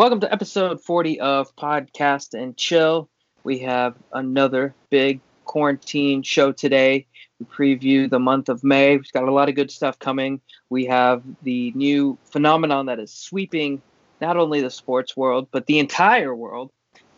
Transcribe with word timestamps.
Welcome 0.00 0.20
to 0.20 0.32
episode 0.32 0.82
40 0.82 1.20
of 1.20 1.54
Podcast 1.56 2.32
and 2.32 2.56
Chill. 2.56 3.10
We 3.44 3.58
have 3.58 3.96
another 4.14 4.74
big 4.88 5.20
quarantine 5.44 6.22
show 6.22 6.52
today. 6.52 7.06
We 7.38 7.44
preview 7.44 8.08
the 8.08 8.18
month 8.18 8.48
of 8.48 8.64
May. 8.64 8.96
We've 8.96 9.12
got 9.12 9.28
a 9.28 9.30
lot 9.30 9.50
of 9.50 9.56
good 9.56 9.70
stuff 9.70 9.98
coming. 9.98 10.40
We 10.70 10.86
have 10.86 11.22
the 11.42 11.72
new 11.74 12.16
phenomenon 12.24 12.86
that 12.86 12.98
is 12.98 13.12
sweeping 13.12 13.82
not 14.22 14.38
only 14.38 14.62
the 14.62 14.70
sports 14.70 15.18
world, 15.18 15.48
but 15.50 15.66
the 15.66 15.78
entire 15.78 16.34
world. 16.34 16.70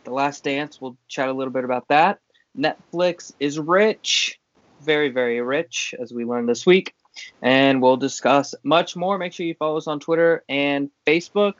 The 0.02 0.10
Last 0.10 0.42
Dance. 0.42 0.80
We'll 0.80 0.96
chat 1.06 1.28
a 1.28 1.32
little 1.32 1.52
bit 1.52 1.62
about 1.62 1.86
that. 1.86 2.18
Netflix 2.58 3.32
is 3.38 3.60
rich, 3.60 4.40
very, 4.80 5.10
very 5.10 5.40
rich, 5.40 5.94
as 6.00 6.12
we 6.12 6.24
learned 6.24 6.48
this 6.48 6.66
week. 6.66 6.96
And 7.42 7.80
we'll 7.80 7.96
discuss 7.96 8.56
much 8.64 8.96
more. 8.96 9.18
Make 9.18 9.34
sure 9.34 9.46
you 9.46 9.54
follow 9.54 9.76
us 9.76 9.86
on 9.86 10.00
Twitter 10.00 10.42
and 10.48 10.90
Facebook. 11.06 11.52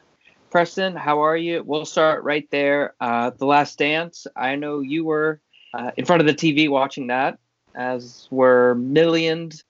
Preston, 0.53 0.95
how 0.95 1.21
are 1.21 1.37
you? 1.37 1.62
We'll 1.64 1.87
start 1.87 2.25
right 2.25 2.46
there. 2.50 2.93
Uh, 3.01 3.30
the 3.30 3.47
Last 3.47 3.79
Dance. 3.79 4.27
I 4.37 4.55
know 4.55 4.80
you 4.80 5.02
were 5.02 5.41
uh, 5.73 5.93
in 5.97 6.05
front 6.05 6.20
of 6.20 6.27
the 6.27 6.34
TV 6.34 6.69
watching 6.69 7.06
that, 7.06 7.38
as 7.74 8.29
were 8.30 8.74
millions 8.74 9.65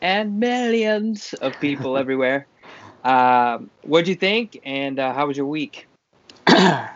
and 0.00 0.38
millions 0.38 1.34
of 1.42 1.58
people 1.58 1.98
everywhere. 2.02 2.46
Um, 3.02 3.68
what 3.82 4.04
do 4.04 4.12
you 4.12 4.14
think, 4.14 4.60
and 4.62 5.00
uh, 5.00 5.12
how 5.12 5.26
was 5.26 5.36
your 5.36 5.46
week? 5.46 5.88
uh, 6.46 6.86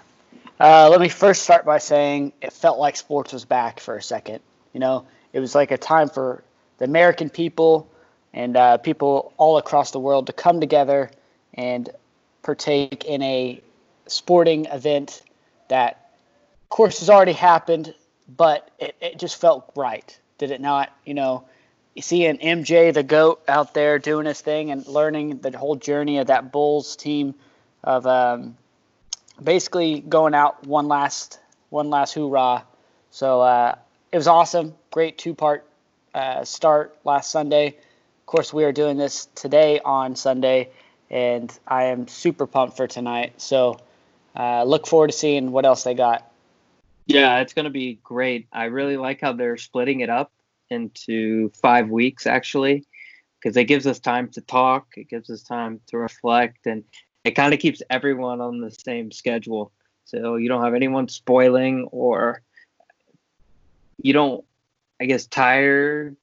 let 0.60 1.00
me 1.00 1.08
first 1.08 1.42
start 1.42 1.64
by 1.64 1.78
saying 1.78 2.32
it 2.42 2.52
felt 2.52 2.78
like 2.78 2.94
sports 2.94 3.32
was 3.32 3.44
back 3.44 3.80
for 3.80 3.96
a 3.96 4.02
second. 4.02 4.38
You 4.72 4.78
know, 4.78 5.04
it 5.32 5.40
was 5.40 5.52
like 5.52 5.72
a 5.72 5.78
time 5.78 6.08
for 6.08 6.44
the 6.78 6.84
American 6.84 7.28
people 7.28 7.90
and 8.32 8.56
uh, 8.56 8.78
people 8.78 9.32
all 9.36 9.58
across 9.58 9.90
the 9.90 9.98
world 9.98 10.28
to 10.28 10.32
come 10.32 10.60
together 10.60 11.10
and 11.54 11.90
partake 12.42 13.04
in 13.04 13.22
a 13.22 13.60
sporting 14.06 14.66
event 14.66 15.22
that, 15.68 16.10
of 16.62 16.68
course, 16.68 17.00
has 17.00 17.10
already 17.10 17.32
happened, 17.32 17.94
but 18.28 18.70
it, 18.78 18.96
it 19.00 19.18
just 19.18 19.40
felt 19.40 19.70
right. 19.76 20.18
Did 20.38 20.50
it 20.50 20.60
not? 20.60 20.90
You 21.04 21.14
know, 21.14 21.44
seeing 22.00 22.38
MJ 22.38 22.92
the 22.92 23.02
goat 23.02 23.42
out 23.48 23.74
there 23.74 23.98
doing 23.98 24.26
his 24.26 24.40
thing 24.40 24.70
and 24.70 24.86
learning 24.86 25.38
the 25.38 25.56
whole 25.56 25.76
journey 25.76 26.18
of 26.18 26.28
that 26.28 26.52
Bulls 26.52 26.96
team 26.96 27.34
of 27.84 28.06
um, 28.06 28.56
basically 29.42 30.00
going 30.00 30.34
out 30.34 30.66
one 30.66 30.88
last 30.88 31.38
one 31.70 31.90
last 31.90 32.14
hoorah. 32.14 32.64
So 33.10 33.40
uh, 33.40 33.74
it 34.10 34.16
was 34.16 34.28
awesome. 34.28 34.74
Great 34.90 35.18
two 35.18 35.34
part 35.34 35.66
uh, 36.14 36.44
start 36.44 36.96
last 37.04 37.30
Sunday. 37.30 37.68
Of 37.68 38.26
course, 38.26 38.52
we 38.52 38.64
are 38.64 38.72
doing 38.72 38.96
this 38.96 39.26
today 39.34 39.80
on 39.84 40.16
Sunday, 40.16 40.70
and 41.12 41.56
I 41.68 41.84
am 41.84 42.08
super 42.08 42.46
pumped 42.46 42.76
for 42.76 42.86
tonight. 42.86 43.40
So 43.40 43.78
uh, 44.34 44.64
look 44.64 44.86
forward 44.86 45.08
to 45.08 45.16
seeing 45.16 45.52
what 45.52 45.66
else 45.66 45.84
they 45.84 45.94
got. 45.94 46.32
Yeah, 47.06 47.40
it's 47.40 47.52
going 47.52 47.64
to 47.64 47.70
be 47.70 48.00
great. 48.02 48.48
I 48.52 48.64
really 48.64 48.96
like 48.96 49.20
how 49.20 49.34
they're 49.34 49.58
splitting 49.58 50.00
it 50.00 50.08
up 50.08 50.32
into 50.70 51.50
five 51.50 51.90
weeks, 51.90 52.26
actually, 52.26 52.86
because 53.38 53.56
it 53.56 53.64
gives 53.64 53.86
us 53.86 53.98
time 53.98 54.28
to 54.28 54.40
talk, 54.40 54.86
it 54.96 55.08
gives 55.08 55.28
us 55.28 55.42
time 55.42 55.80
to 55.88 55.98
reflect, 55.98 56.66
and 56.66 56.82
it 57.24 57.32
kind 57.32 57.52
of 57.52 57.60
keeps 57.60 57.82
everyone 57.90 58.40
on 58.40 58.60
the 58.60 58.70
same 58.70 59.12
schedule. 59.12 59.70
So 60.06 60.36
you 60.36 60.48
don't 60.48 60.64
have 60.64 60.74
anyone 60.74 61.08
spoiling 61.08 61.88
or 61.92 62.42
you 63.98 64.12
don't, 64.12 64.44
I 65.00 65.04
guess, 65.04 65.26
tire. 65.26 66.16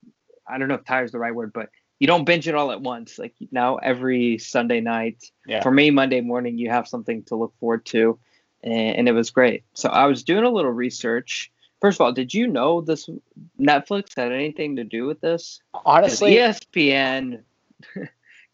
I 0.47 0.57
don't 0.57 0.67
know 0.67 0.75
if 0.75 0.85
tire 0.85 1.03
is 1.03 1.11
the 1.11 1.19
right 1.19 1.35
word, 1.35 1.53
but 1.53 1.69
you 1.99 2.07
don't 2.07 2.23
binge 2.23 2.47
it 2.47 2.55
all 2.55 2.71
at 2.71 2.81
once. 2.81 3.19
Like 3.19 3.35
now, 3.51 3.75
every 3.77 4.37
Sunday 4.37 4.79
night, 4.79 5.29
yeah. 5.45 5.61
for 5.61 5.71
me, 5.71 5.91
Monday 5.91 6.21
morning, 6.21 6.57
you 6.57 6.69
have 6.69 6.87
something 6.87 7.23
to 7.23 7.35
look 7.35 7.53
forward 7.59 7.85
to, 7.87 8.17
and, 8.63 8.95
and, 8.97 9.09
it 9.09 9.11
was 9.11 9.29
great. 9.29 9.63
So 9.73 9.89
I 9.89 10.05
was 10.05 10.23
doing 10.23 10.45
a 10.45 10.49
little 10.49 10.71
research. 10.71 11.51
First 11.81 11.97
of 11.97 12.05
all, 12.05 12.13
did 12.13 12.33
you 12.33 12.47
know 12.47 12.81
this 12.81 13.09
Netflix 13.59 14.15
had 14.15 14.31
anything 14.31 14.77
to 14.77 14.83
do 14.83 15.05
with 15.05 15.21
this? 15.21 15.61
Honestly, 15.85 16.35
ESPN 16.35 17.43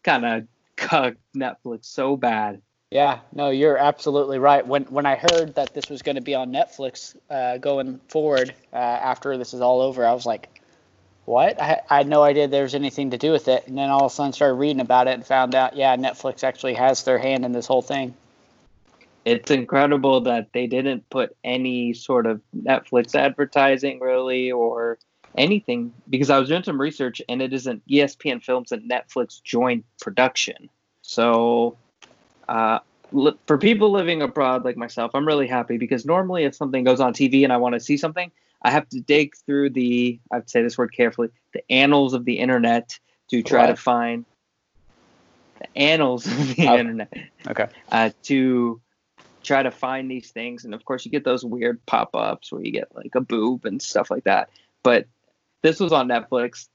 kind 0.02 0.26
of 0.26 0.46
cucked 0.76 1.18
Netflix 1.34 1.86
so 1.86 2.16
bad. 2.16 2.60
Yeah, 2.90 3.18
no, 3.32 3.50
you're 3.50 3.76
absolutely 3.76 4.38
right. 4.38 4.64
When 4.64 4.84
when 4.84 5.06
I 5.06 5.16
heard 5.16 5.56
that 5.56 5.74
this 5.74 5.88
was 5.88 6.02
going 6.02 6.14
to 6.14 6.20
be 6.20 6.36
on 6.36 6.52
Netflix 6.52 7.16
uh, 7.28 7.58
going 7.58 8.00
forward 8.08 8.54
uh, 8.72 8.76
after 8.76 9.36
this 9.36 9.54
is 9.54 9.60
all 9.60 9.80
over, 9.80 10.06
I 10.06 10.12
was 10.12 10.24
like, 10.24 10.60
what? 11.26 11.60
I, 11.60 11.80
I, 11.90 11.98
had 11.98 12.08
no 12.08 12.22
idea 12.22 12.48
there 12.48 12.62
was 12.62 12.74
anything 12.74 13.10
to 13.10 13.18
do 13.18 13.32
with 13.32 13.48
it. 13.48 13.66
And 13.66 13.76
then 13.76 13.90
all 13.90 14.06
of 14.06 14.12
a 14.12 14.14
sudden 14.14 14.32
started 14.32 14.54
reading 14.54 14.80
about 14.80 15.08
it 15.08 15.14
and 15.14 15.26
found 15.26 15.54
out, 15.54 15.76
yeah, 15.76 15.96
Netflix 15.96 16.44
actually 16.44 16.74
has 16.74 17.02
their 17.02 17.18
hand 17.18 17.44
in 17.44 17.52
this 17.52 17.66
whole 17.66 17.82
thing. 17.82 18.14
It's 19.24 19.50
incredible 19.50 20.20
that 20.22 20.52
they 20.52 20.68
didn't 20.68 21.10
put 21.10 21.36
any 21.42 21.94
sort 21.94 22.26
of 22.26 22.40
Netflix 22.56 23.14
advertising 23.16 23.98
really 23.98 24.52
or 24.52 24.98
anything 25.36 25.92
because 26.08 26.30
I 26.30 26.38
was 26.38 26.48
doing 26.48 26.62
some 26.62 26.80
research 26.80 27.20
and 27.28 27.42
it 27.42 27.52
is 27.52 27.66
an 27.66 27.82
ESPN 27.90 28.42
Films 28.42 28.70
and 28.70 28.88
Netflix 28.88 29.42
joint 29.42 29.84
production. 30.00 30.70
So, 31.02 31.76
uh, 32.48 32.78
for 33.46 33.58
people 33.58 33.90
living 33.90 34.22
abroad 34.22 34.64
like 34.64 34.76
myself, 34.76 35.10
I'm 35.14 35.26
really 35.26 35.46
happy 35.46 35.76
because 35.76 36.04
normally 36.06 36.44
if 36.44 36.54
something 36.54 36.84
goes 36.84 37.00
on 37.00 37.12
TV 37.12 37.44
and 37.44 37.52
I 37.52 37.56
want 37.56 37.74
to 37.74 37.80
see 37.80 37.96
something, 37.96 38.30
I 38.62 38.70
have 38.70 38.88
to 38.90 39.00
dig 39.00 39.36
through 39.36 39.70
the, 39.70 40.18
I'd 40.32 40.50
say 40.50 40.62
this 40.62 40.78
word 40.78 40.92
carefully, 40.92 41.28
the 41.52 41.62
annals 41.70 42.14
of 42.14 42.24
the 42.24 42.38
internet 42.38 42.98
to 43.30 43.42
try 43.42 43.62
what? 43.62 43.68
to 43.68 43.76
find 43.76 44.24
the 45.60 45.78
annals 45.78 46.26
of 46.26 46.56
the 46.56 46.68
oh. 46.68 46.78
internet. 46.78 47.12
Okay. 47.46 47.68
Uh, 47.90 48.10
to 48.24 48.80
try 49.42 49.62
to 49.62 49.70
find 49.70 50.10
these 50.10 50.30
things. 50.30 50.64
And 50.64 50.74
of 50.74 50.84
course, 50.84 51.04
you 51.04 51.10
get 51.10 51.24
those 51.24 51.44
weird 51.44 51.84
pop 51.86 52.10
ups 52.14 52.52
where 52.52 52.62
you 52.62 52.72
get 52.72 52.94
like 52.94 53.14
a 53.14 53.20
boob 53.20 53.64
and 53.64 53.80
stuff 53.80 54.10
like 54.10 54.24
that. 54.24 54.50
But 54.82 55.06
this 55.62 55.80
was 55.80 55.92
on 55.92 56.08
Netflix. 56.08 56.68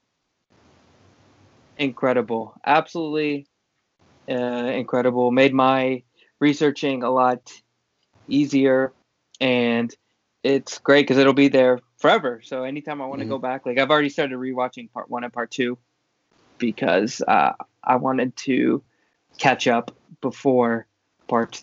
Incredible. 1.78 2.54
Absolutely 2.66 3.48
uh, 4.30 4.34
incredible. 4.34 5.32
Made 5.32 5.54
my 5.54 6.04
researching 6.40 7.04
a 7.04 7.12
lot 7.12 7.52
easier. 8.28 8.94
And 9.40 9.94
it's 10.44 10.80
great 10.80 11.04
because 11.04 11.18
it'll 11.18 11.34
be 11.34 11.48
there 11.48 11.80
forever. 11.98 12.42
So 12.44 12.64
anytime 12.64 13.02
I 13.02 13.06
want 13.06 13.20
to 13.20 13.26
mm-hmm. 13.26 13.34
go 13.34 13.38
back, 13.40 13.66
like 13.66 13.78
I've 13.78 13.92
already 13.92 14.10
started 14.10 14.38
rewatching 14.38 14.92
part 14.92 15.10
one 15.10 15.24
and 15.24 15.32
part 15.32 15.52
two 15.52 15.78
because 16.58 17.22
uh, 17.28 17.54
I 17.84 17.96
wanted 17.98 18.36
to 18.38 18.84
catch 19.38 19.68
up 19.68 19.96
before 20.22 20.88
part 21.28 21.62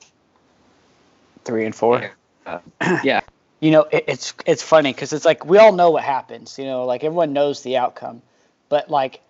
three 1.44 1.64
and 1.64 1.74
four. 1.74 2.12
Uh, 2.46 2.60
yeah. 3.04 3.20
You 3.60 3.72
know, 3.72 3.82
it, 3.90 4.04
it's 4.06 4.34
it's 4.46 4.62
funny 4.62 4.92
because 4.92 5.12
it's 5.12 5.24
like 5.24 5.44
we 5.44 5.58
all 5.58 5.72
know 5.72 5.90
what 5.90 6.04
happens. 6.04 6.58
You 6.58 6.64
know, 6.64 6.84
like 6.84 7.02
everyone 7.02 7.32
knows 7.32 7.62
the 7.62 7.78
outcome, 7.78 8.22
but 8.68 8.88
like 8.88 9.20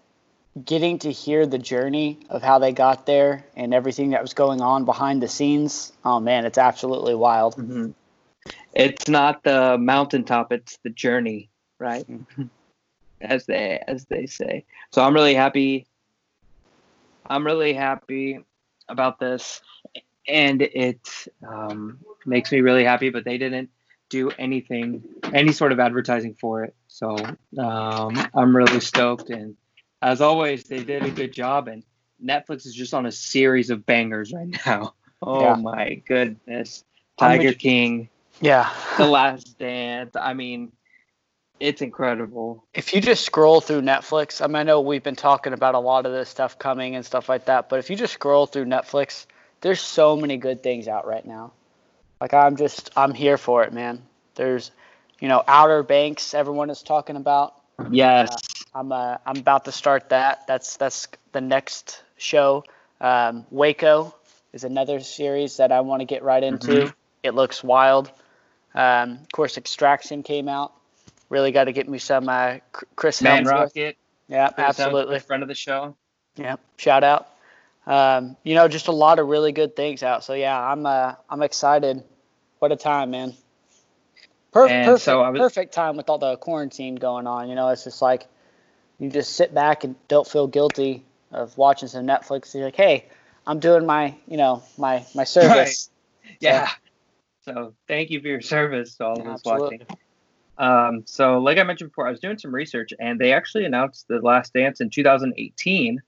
getting 0.62 0.98
to 0.98 1.10
hear 1.10 1.46
the 1.46 1.58
journey 1.58 2.18
of 2.28 2.42
how 2.42 2.58
they 2.58 2.72
got 2.72 3.06
there 3.06 3.46
and 3.56 3.72
everything 3.72 4.10
that 4.10 4.20
was 4.20 4.34
going 4.34 4.60
on 4.60 4.84
behind 4.84 5.22
the 5.22 5.28
scenes. 5.28 5.92
Oh 6.04 6.20
man, 6.20 6.44
it's 6.44 6.58
absolutely 6.58 7.14
wild. 7.14 7.56
Mm-hmm 7.56 7.92
it's 8.78 9.08
not 9.08 9.42
the 9.42 9.76
mountaintop 9.78 10.52
it's 10.52 10.78
the 10.84 10.90
journey 10.90 11.50
right? 11.78 12.06
As 13.20 13.46
they 13.46 13.82
as 13.86 14.04
they 14.06 14.26
say. 14.26 14.64
So 14.92 15.02
i'm 15.02 15.14
really 15.14 15.34
happy 15.34 15.86
i'm 17.26 17.44
really 17.44 17.72
happy 17.72 18.40
about 18.88 19.18
this. 19.18 19.60
And 20.26 20.60
it 20.60 21.08
um, 21.46 22.00
makes 22.26 22.52
me 22.52 22.60
really 22.60 22.84
happy 22.84 23.10
but 23.10 23.24
they 23.24 23.38
didn't 23.38 23.70
do 24.08 24.30
anything 24.38 25.02
any 25.34 25.52
sort 25.52 25.72
of 25.72 25.80
advertising 25.80 26.34
for 26.34 26.64
it. 26.64 26.74
So 26.88 27.16
um, 27.58 28.28
i'm 28.34 28.56
really 28.56 28.80
stoked. 28.80 29.30
And 29.30 29.56
as 30.00 30.20
always 30.20 30.64
they 30.64 30.84
did 30.84 31.04
a 31.04 31.10
good 31.10 31.32
job. 31.32 31.68
And 31.68 31.82
netflix 32.24 32.66
is 32.66 32.74
just 32.74 32.94
on 32.94 33.06
a 33.06 33.12
series 33.12 33.70
of 33.70 33.84
bangers 33.86 34.32
right 34.32 34.48
now. 34.66 34.94
Oh 35.20 35.42
yeah. 35.42 35.54
my 35.56 35.94
goodness. 36.06 36.84
Tiger 37.18 37.52
king 37.52 38.08
yeah. 38.40 38.72
The 38.96 39.06
Last 39.06 39.58
Dance. 39.58 40.16
I 40.16 40.34
mean, 40.34 40.72
it's 41.60 41.82
incredible. 41.82 42.64
If 42.74 42.94
you 42.94 43.00
just 43.00 43.24
scroll 43.24 43.60
through 43.60 43.82
Netflix, 43.82 44.42
I 44.42 44.46
mean, 44.46 44.56
I 44.56 44.62
know 44.62 44.80
we've 44.80 45.02
been 45.02 45.16
talking 45.16 45.52
about 45.52 45.74
a 45.74 45.78
lot 45.78 46.06
of 46.06 46.12
this 46.12 46.28
stuff 46.28 46.58
coming 46.58 46.94
and 46.94 47.04
stuff 47.04 47.28
like 47.28 47.46
that, 47.46 47.68
but 47.68 47.78
if 47.78 47.90
you 47.90 47.96
just 47.96 48.14
scroll 48.14 48.46
through 48.46 48.66
Netflix, 48.66 49.26
there's 49.60 49.80
so 49.80 50.16
many 50.16 50.36
good 50.36 50.62
things 50.62 50.86
out 50.88 51.06
right 51.06 51.26
now. 51.26 51.52
Like 52.20 52.34
I'm 52.34 52.56
just, 52.56 52.90
I'm 52.96 53.12
here 53.12 53.38
for 53.38 53.64
it, 53.64 53.72
man. 53.72 54.02
There's, 54.34 54.70
you 55.20 55.28
know, 55.28 55.42
Outer 55.46 55.82
Banks. 55.82 56.34
Everyone 56.34 56.70
is 56.70 56.82
talking 56.82 57.16
about. 57.16 57.54
Yes. 57.90 58.30
Uh, 58.32 58.78
I'm, 58.78 58.92
uh, 58.92 59.16
I'm 59.26 59.36
about 59.36 59.64
to 59.64 59.72
start 59.72 60.10
that. 60.10 60.46
That's 60.46 60.76
that's 60.76 61.08
the 61.32 61.40
next 61.40 62.02
show. 62.16 62.64
Um, 63.00 63.46
Waco 63.50 64.14
is 64.52 64.64
another 64.64 65.00
series 65.00 65.56
that 65.56 65.72
I 65.72 65.80
want 65.80 66.00
to 66.00 66.04
get 66.04 66.22
right 66.22 66.42
into. 66.42 66.68
Mm-hmm. 66.68 66.90
It 67.22 67.34
looks 67.34 67.64
wild. 67.64 68.12
Um, 68.78 69.12
of 69.22 69.32
course, 69.32 69.58
Extraction 69.58 70.22
came 70.22 70.48
out. 70.48 70.72
Really 71.28 71.52
got 71.52 71.64
to 71.64 71.72
get 71.72 71.88
me 71.88 71.98
some 71.98 72.28
uh, 72.28 72.58
Chris 72.96 73.20
Man 73.20 73.44
Rocket. 73.44 73.98
Yeah, 74.28 74.50
absolutely. 74.56 75.18
Friend 75.18 75.42
of 75.42 75.48
the 75.48 75.54
show. 75.54 75.96
Yeah, 76.36 76.56
shout 76.76 77.02
out. 77.02 77.28
um, 77.86 78.36
you 78.44 78.54
know, 78.54 78.68
just 78.68 78.88
a 78.88 78.92
lot 78.92 79.18
of 79.18 79.26
really 79.26 79.52
good 79.52 79.74
things 79.74 80.02
out. 80.02 80.22
So 80.24 80.34
yeah, 80.34 80.58
I'm 80.58 80.86
uh, 80.86 81.14
I'm 81.28 81.42
excited. 81.42 82.02
What 82.60 82.72
a 82.72 82.76
time, 82.76 83.10
man. 83.10 83.34
Per- 84.52 84.68
perfect, 84.68 85.02
so 85.02 85.30
was, 85.30 85.38
perfect 85.38 85.74
time 85.74 85.96
with 85.96 86.08
all 86.08 86.18
the 86.18 86.36
quarantine 86.36 86.94
going 86.96 87.26
on. 87.26 87.48
You 87.48 87.54
know, 87.54 87.68
it's 87.68 87.84
just 87.84 88.00
like 88.00 88.26
you 88.98 89.10
just 89.10 89.34
sit 89.34 89.52
back 89.54 89.84
and 89.84 89.96
don't 90.08 90.26
feel 90.26 90.46
guilty 90.46 91.04
of 91.32 91.56
watching 91.58 91.88
some 91.88 92.06
Netflix. 92.06 92.54
You're 92.54 92.64
like, 92.64 92.76
hey, 92.76 93.06
I'm 93.46 93.58
doing 93.60 93.84
my, 93.86 94.14
you 94.26 94.36
know, 94.36 94.62
my 94.78 95.04
my 95.14 95.24
service. 95.36 95.90
Right. 96.24 96.36
Yeah. 96.40 96.68
So, 96.68 96.74
so, 97.48 97.74
thank 97.86 98.10
you 98.10 98.20
for 98.20 98.28
your 98.28 98.40
service 98.40 98.96
to 98.96 99.06
all 99.06 99.20
of 99.20 99.26
us 99.26 99.42
watching. 99.44 99.82
Um, 100.56 101.02
so, 101.06 101.38
like 101.38 101.58
I 101.58 101.62
mentioned 101.62 101.90
before, 101.90 102.06
I 102.06 102.10
was 102.10 102.20
doing 102.20 102.38
some 102.38 102.54
research, 102.54 102.92
and 102.98 103.18
they 103.18 103.32
actually 103.32 103.64
announced 103.64 104.06
the 104.08 104.18
Last 104.20 104.52
Dance 104.52 104.80
in 104.80 104.90
2018. 104.90 106.00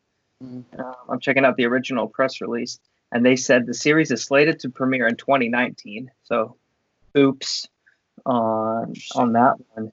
Mm-hmm. 0.43 0.81
Uh, 0.81 0.93
I'm 1.09 1.21
checking 1.21 1.45
out 1.45 1.57
the 1.57 1.67
original 1.67 2.09
press 2.09 2.41
release, 2.41 2.79
and 3.13 3.25
they 3.25 3.37
said 3.37 3.67
the 3.67 3.75
series 3.75 4.11
is 4.11 4.23
slated 4.25 4.61
to 4.61 4.71
premiere 4.71 5.07
in 5.07 5.17
2019. 5.17 6.11
So, 6.25 6.57
oops 7.17 7.69
on 8.27 8.95
on 9.15 9.33
that 9.33 9.55
one. 9.75 9.93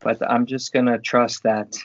But 0.00 0.18
I'm 0.28 0.46
just 0.46 0.72
gonna 0.72 0.98
trust 0.98 1.42
that 1.42 1.76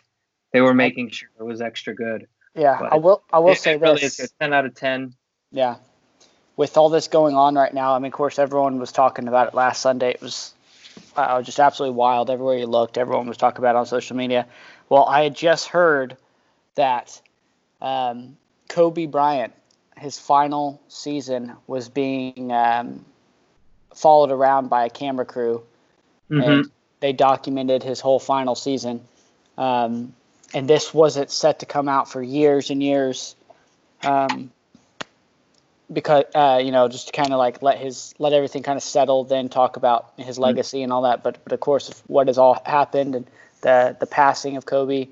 they 0.52 0.62
were 0.62 0.74
making 0.74 1.10
sure 1.10 1.30
it 1.40 1.44
was 1.44 1.62
extra 1.62 1.96
good. 1.96 2.28
Yeah, 2.56 2.78
but 2.80 2.94
I 2.94 2.98
will. 2.98 3.24
I 3.32 3.40
will 3.40 3.54
it, 3.54 3.58
say 3.58 3.74
it 3.74 3.82
really 3.82 4.02
this: 4.02 4.20
is 4.20 4.32
a 4.32 4.44
10 4.44 4.54
out 4.54 4.66
of 4.66 4.76
10. 4.76 5.16
Yeah, 5.52 5.78
with 6.56 6.78
all 6.78 6.90
this 6.90 7.08
going 7.08 7.36
on 7.36 7.56
right 7.56 7.74
now, 7.74 7.96
I 7.96 8.00
mean, 8.00 8.08
of 8.08 8.14
course, 8.14 8.40
everyone 8.40 8.80
was 8.80 8.92
talking 8.92 9.28
about 9.28 9.48
it 9.48 9.54
last 9.54 9.82
Sunday. 9.82 10.12
It 10.12 10.22
was 10.22 10.54
uh, 11.16 11.42
just 11.42 11.60
absolutely 11.60 11.96
wild. 11.96 12.30
Everywhere 12.30 12.58
you 12.58 12.68
looked, 12.68 12.98
everyone 12.98 13.28
was 13.28 13.38
talking 13.38 13.60
about 13.60 13.76
it 13.76 13.80
on 13.80 13.86
social 13.86 14.16
media. 14.16 14.46
Well, 14.90 15.06
I 15.06 15.24
had 15.24 15.36
just 15.36 15.68
heard 15.68 16.18
that 16.76 17.20
um, 17.82 18.38
Kobe 18.70 19.06
Bryant, 19.08 19.54
his 19.98 20.20
final 20.20 20.82
season, 20.88 21.54
was 21.68 21.90
being 21.90 22.52
um, 22.52 23.06
followed 23.96 24.32
around 24.32 24.70
by 24.70 24.86
a 24.86 24.90
camera 24.90 25.26
crew, 25.26 25.64
mm-hmm. 26.30 26.42
and 26.42 26.72
they 27.00 27.14
documented 27.14 27.84
his 27.84 28.00
whole 28.00 28.20
final 28.20 28.56
season. 28.56 29.02
Um, 29.58 30.14
and 30.54 30.70
this 30.70 30.94
wasn't 30.94 31.32
set 31.32 31.60
to 31.60 31.66
come 31.66 31.90
out 31.90 32.10
for 32.10 32.22
years 32.22 32.70
and 32.70 32.82
years, 32.82 33.36
um, 34.04 34.52
because 35.94 36.25
uh, 36.36 36.62
you 36.63 36.72
know 36.72 36.88
just 36.88 37.07
to 37.07 37.13
kind 37.13 37.31
of 37.31 37.38
like 37.40 37.62
let 37.62 37.78
his 37.78 38.13
let 38.19 38.34
everything 38.34 38.63
kind 38.63 38.78
of 38.78 38.84
settle, 38.84 39.24
then 39.24 39.50
talk 39.50 39.78
about 39.78 40.13
his 40.18 40.36
mm-hmm. 40.36 40.44
legacy 40.44 40.78
mm-hmm. 40.78 40.84
and 40.86 40.94
all 40.94 41.04
that. 41.04 41.24
But 41.24 41.44
but 41.44 41.54
of 41.54 41.60
course, 41.60 42.04
what 42.07 42.28
has 42.28 42.38
all 42.38 42.62
happened 42.66 43.16
and 43.16 43.28
the 43.62 43.95
the 44.00 44.06
passing 44.06 44.57
of 44.57 44.66
Kobe, 44.66 45.10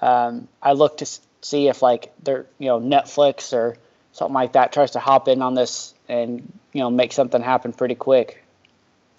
um, 0.00 0.48
I 0.62 0.72
look 0.72 0.98
to 0.98 1.06
see 1.42 1.68
if 1.68 1.82
like 1.82 2.12
they're 2.22 2.46
you 2.58 2.68
know 2.68 2.80
Netflix 2.80 3.52
or 3.52 3.76
something 4.12 4.34
like 4.34 4.52
that 4.52 4.72
tries 4.72 4.92
to 4.92 5.00
hop 5.00 5.28
in 5.28 5.42
on 5.42 5.54
this 5.54 5.94
and 6.08 6.52
you 6.72 6.80
know 6.80 6.90
make 6.90 7.12
something 7.12 7.42
happen 7.42 7.72
pretty 7.72 7.94
quick. 7.94 8.44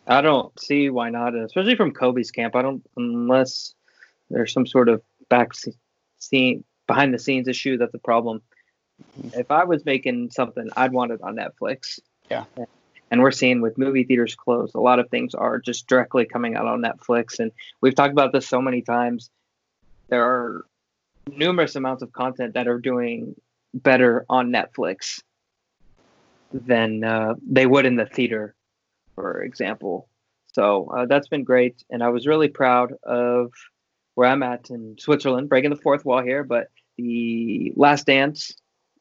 I 0.08 0.22
don't 0.22 0.58
see 0.60 0.90
why 0.90 1.10
not, 1.10 1.36
especially 1.36 1.76
from 1.76 1.92
Kobe's 1.92 2.32
camp. 2.32 2.56
I 2.56 2.62
don't 2.62 2.84
unless 2.98 3.74
there's 4.30 4.54
some 4.54 4.66
sort 4.66 4.90
of 4.90 5.02
back 5.30 5.52
scene 6.20 6.64
behind 6.88 7.14
the 7.14 7.20
scenes 7.20 7.48
issue 7.48 7.78
that's 7.78 7.94
a 7.94 8.00
problem. 8.00 8.42
If 9.34 9.52
I 9.52 9.64
was 9.64 9.86
making 9.86 10.32
something, 10.32 10.70
I'd 10.76 10.92
want 10.92 11.12
it 11.12 11.22
on 11.22 11.36
Netflix. 11.36 12.00
Yeah. 12.30 12.46
And 13.10 13.22
we're 13.22 13.32
seeing 13.32 13.62
with 13.62 13.78
movie 13.78 14.06
theaters 14.06 14.36
closed, 14.36 14.74
a 14.74 14.80
lot 14.80 15.00
of 15.00 15.10
things 15.10 15.36
are 15.36 15.60
just 15.60 15.88
directly 15.88 16.26
coming 16.26 16.56
out 16.56 16.66
on 16.66 16.82
Netflix. 16.82 17.40
And 17.40 17.52
we've 17.82 17.96
talked 17.96 18.14
about 18.14 18.32
this 18.32 18.48
so 18.48 18.62
many 18.62 18.82
times. 18.82 19.30
There 20.08 20.24
are 20.24 20.66
numerous 21.28 21.76
amounts 21.76 22.04
of 22.04 22.14
content 22.14 22.54
that 22.54 22.68
are 22.68 22.80
doing 22.80 23.36
better 23.74 24.26
on 24.30 24.50
Netflix 24.52 25.22
than 26.54 27.04
uh, 27.04 27.36
they 27.46 27.66
would 27.66 27.86
in 27.86 27.96
the 27.96 28.06
theater, 28.06 28.56
for 29.16 29.42
example. 29.42 30.08
So 30.54 30.90
uh, 30.96 31.06
that's 31.06 31.28
been 31.28 31.44
great. 31.44 31.84
And 31.90 32.04
I 32.04 32.10
was 32.10 32.28
really 32.28 32.50
proud 32.50 32.94
of 33.04 33.52
where 34.16 34.30
I'm 34.30 34.44
at 34.44 34.70
in 34.70 34.98
Switzerland, 35.00 35.50
breaking 35.50 35.70
the 35.70 35.78
fourth 35.78 36.04
wall 36.06 36.22
here, 36.22 36.44
but 36.44 36.70
the 36.98 37.72
Last 37.76 38.06
Dance 38.06 38.54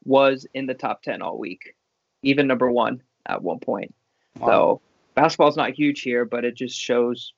was 0.03 0.45
in 0.53 0.65
the 0.65 0.73
top 0.73 1.03
10 1.03 1.21
all 1.21 1.37
week, 1.37 1.75
even 2.23 2.47
number 2.47 2.71
one 2.71 3.01
at 3.27 3.41
one 3.41 3.59
point. 3.59 3.93
Wow. 4.37 4.47
So 4.47 4.81
basketball's 5.15 5.57
not 5.57 5.73
huge 5.73 6.01
here, 6.01 6.25
but 6.25 6.45
it 6.45 6.55
just 6.55 6.77
shows, 6.77 7.33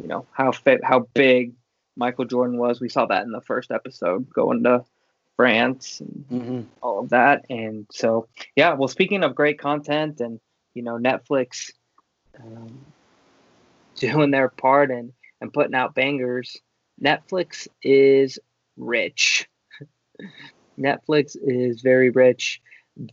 you 0.00 0.08
know, 0.08 0.26
how 0.32 0.52
fit, 0.52 0.84
how 0.84 1.08
big 1.14 1.52
Michael 1.96 2.24
Jordan 2.24 2.58
was. 2.58 2.80
We 2.80 2.88
saw 2.88 3.06
that 3.06 3.24
in 3.24 3.32
the 3.32 3.40
first 3.40 3.70
episode 3.70 4.28
going 4.30 4.62
to 4.64 4.84
France 5.36 6.00
and 6.00 6.24
mm-hmm. 6.30 6.60
all 6.82 7.00
of 7.00 7.10
that. 7.10 7.46
And 7.48 7.86
so, 7.90 8.28
yeah, 8.56 8.74
well, 8.74 8.88
speaking 8.88 9.24
of 9.24 9.34
great 9.34 9.58
content 9.58 10.20
and, 10.20 10.40
you 10.74 10.82
know, 10.82 10.98
Netflix 10.98 11.70
um, 12.38 12.84
doing 13.96 14.30
their 14.30 14.48
part 14.48 14.90
and, 14.90 15.12
and 15.40 15.52
putting 15.52 15.74
out 15.74 15.94
bangers, 15.94 16.56
Netflix 17.02 17.68
is 17.82 18.38
rich. 18.76 19.48
Netflix 20.80 21.36
is 21.40 21.82
very 21.82 22.10
rich. 22.10 22.60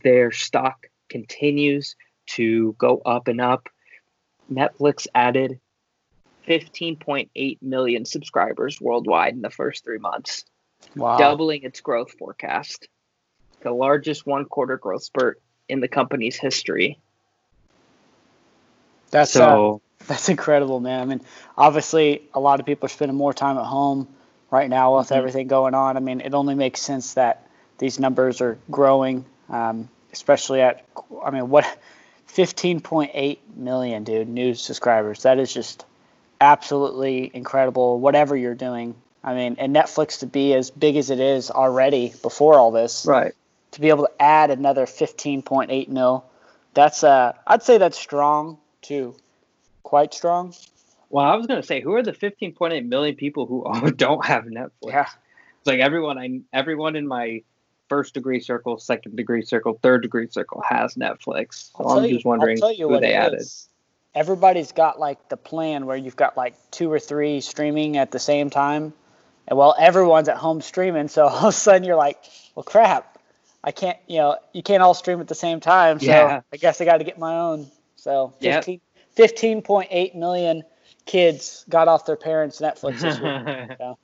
Their 0.02 0.32
stock 0.32 0.86
continues 1.08 1.96
to 2.28 2.74
go 2.78 3.00
up 3.04 3.28
and 3.28 3.40
up. 3.40 3.68
Netflix 4.50 5.06
added 5.14 5.60
15.8 6.46 7.58
million 7.60 8.04
subscribers 8.04 8.80
worldwide 8.80 9.34
in 9.34 9.42
the 9.42 9.50
first 9.50 9.84
three 9.84 9.98
months, 9.98 10.44
wow. 10.96 11.18
doubling 11.18 11.62
its 11.62 11.80
growth 11.80 12.12
forecast. 12.18 12.88
The 13.60 13.72
largest 13.72 14.26
one 14.26 14.46
quarter 14.46 14.78
growth 14.78 15.02
spurt 15.02 15.40
in 15.68 15.80
the 15.80 15.88
company's 15.88 16.36
history. 16.36 16.98
That's 19.10 19.32
so. 19.32 19.82
Uh, 20.00 20.04
that's 20.06 20.28
incredible, 20.28 20.80
man. 20.80 21.00
I 21.00 21.04
mean, 21.04 21.20
obviously, 21.56 22.22
a 22.32 22.40
lot 22.40 22.60
of 22.60 22.66
people 22.66 22.86
are 22.86 22.90
spending 22.90 23.16
more 23.16 23.34
time 23.34 23.58
at 23.58 23.64
home 23.64 24.08
right 24.50 24.70
now 24.70 24.96
with 24.96 25.06
mm-hmm. 25.06 25.16
everything 25.16 25.48
going 25.48 25.74
on. 25.74 25.96
I 25.96 26.00
mean, 26.00 26.20
it 26.20 26.34
only 26.34 26.54
makes 26.54 26.80
sense 26.80 27.14
that 27.14 27.47
these 27.78 27.98
numbers 27.98 28.40
are 28.40 28.58
growing, 28.70 29.24
um, 29.48 29.88
especially 30.12 30.60
at, 30.60 30.84
I 31.24 31.30
mean, 31.30 31.48
what, 31.48 31.64
15.8 32.28 33.38
million, 33.56 34.04
dude, 34.04 34.28
new 34.28 34.54
subscribers. 34.54 35.22
That 35.22 35.38
is 35.38 35.52
just 35.52 35.84
absolutely 36.40 37.30
incredible, 37.32 37.98
whatever 37.98 38.36
you're 38.36 38.54
doing. 38.54 38.94
I 39.24 39.34
mean, 39.34 39.56
and 39.58 39.74
Netflix 39.74 40.20
to 40.20 40.26
be 40.26 40.54
as 40.54 40.70
big 40.70 40.96
as 40.96 41.10
it 41.10 41.20
is 41.20 41.50
already 41.50 42.12
before 42.22 42.58
all 42.58 42.70
this. 42.70 43.06
Right. 43.06 43.34
To 43.72 43.80
be 43.80 43.88
able 43.88 44.06
to 44.06 44.22
add 44.22 44.50
another 44.50 44.86
15.8 44.86 45.88
mil, 45.88 46.24
that's, 46.74 47.02
uh, 47.02 47.32
I'd 47.46 47.62
say 47.62 47.78
that's 47.78 47.98
strong 47.98 48.58
too 48.82 49.16
quite 49.88 50.12
strong. 50.12 50.52
Well, 51.08 51.24
I 51.24 51.34
was 51.34 51.46
gonna 51.46 51.62
say, 51.62 51.80
who 51.80 51.94
are 51.94 52.02
the 52.02 52.12
15.8 52.12 52.86
million 52.86 53.16
people 53.16 53.46
who 53.46 53.90
don't 53.96 54.24
have 54.26 54.44
Netflix? 54.44 54.70
Yeah, 54.88 55.08
it's 55.58 55.66
like 55.66 55.80
everyone 55.80 56.18
I 56.18 56.40
everyone 56.52 56.94
in 56.94 57.08
my 57.08 57.42
first 57.88 58.14
degree 58.14 58.40
circle, 58.40 58.78
second 58.78 59.16
degree 59.16 59.42
circle, 59.42 59.78
third 59.82 60.02
degree 60.02 60.28
circle 60.28 60.62
has 60.68 60.94
Netflix. 60.94 61.70
So 61.76 61.88
I'm 61.88 62.04
you, 62.04 62.14
just 62.14 62.24
wondering 62.24 62.58
who 62.60 63.00
they 63.00 63.14
added. 63.14 63.40
Is. 63.40 63.68
Everybody's 64.14 64.72
got 64.72 64.98
like 64.98 65.28
the 65.28 65.36
plan 65.36 65.86
where 65.86 65.96
you've 65.96 66.16
got 66.16 66.36
like 66.36 66.54
two 66.70 66.90
or 66.90 66.98
three 66.98 67.40
streaming 67.40 67.96
at 67.96 68.10
the 68.10 68.18
same 68.18 68.50
time, 68.50 68.92
and 69.46 69.58
well, 69.58 69.74
everyone's 69.78 70.28
at 70.28 70.36
home 70.36 70.60
streaming, 70.60 71.08
so 71.08 71.26
all 71.28 71.38
of 71.38 71.44
a 71.44 71.52
sudden 71.52 71.84
you're 71.84 71.96
like, 71.96 72.18
well, 72.54 72.64
crap, 72.64 73.18
I 73.62 73.72
can't, 73.72 73.98
you 74.06 74.18
know, 74.18 74.36
you 74.52 74.62
can't 74.62 74.82
all 74.82 74.94
stream 74.94 75.20
at 75.20 75.28
the 75.28 75.34
same 75.34 75.60
time. 75.60 76.00
So 76.00 76.06
yeah. 76.06 76.40
I 76.52 76.56
guess 76.56 76.80
I 76.80 76.84
got 76.84 76.98
to 76.98 77.04
get 77.04 77.18
my 77.18 77.38
own. 77.38 77.70
So 77.96 78.34
15, 78.40 78.80
yep. 79.16 79.36
15.8 79.36 80.14
million 80.14 80.62
kids 81.04 81.64
got 81.68 81.88
off 81.88 82.06
their 82.06 82.16
parents' 82.16 82.60
Netflix 82.60 83.00
this 83.00 83.18
week. 83.18 83.76
so. 83.78 83.98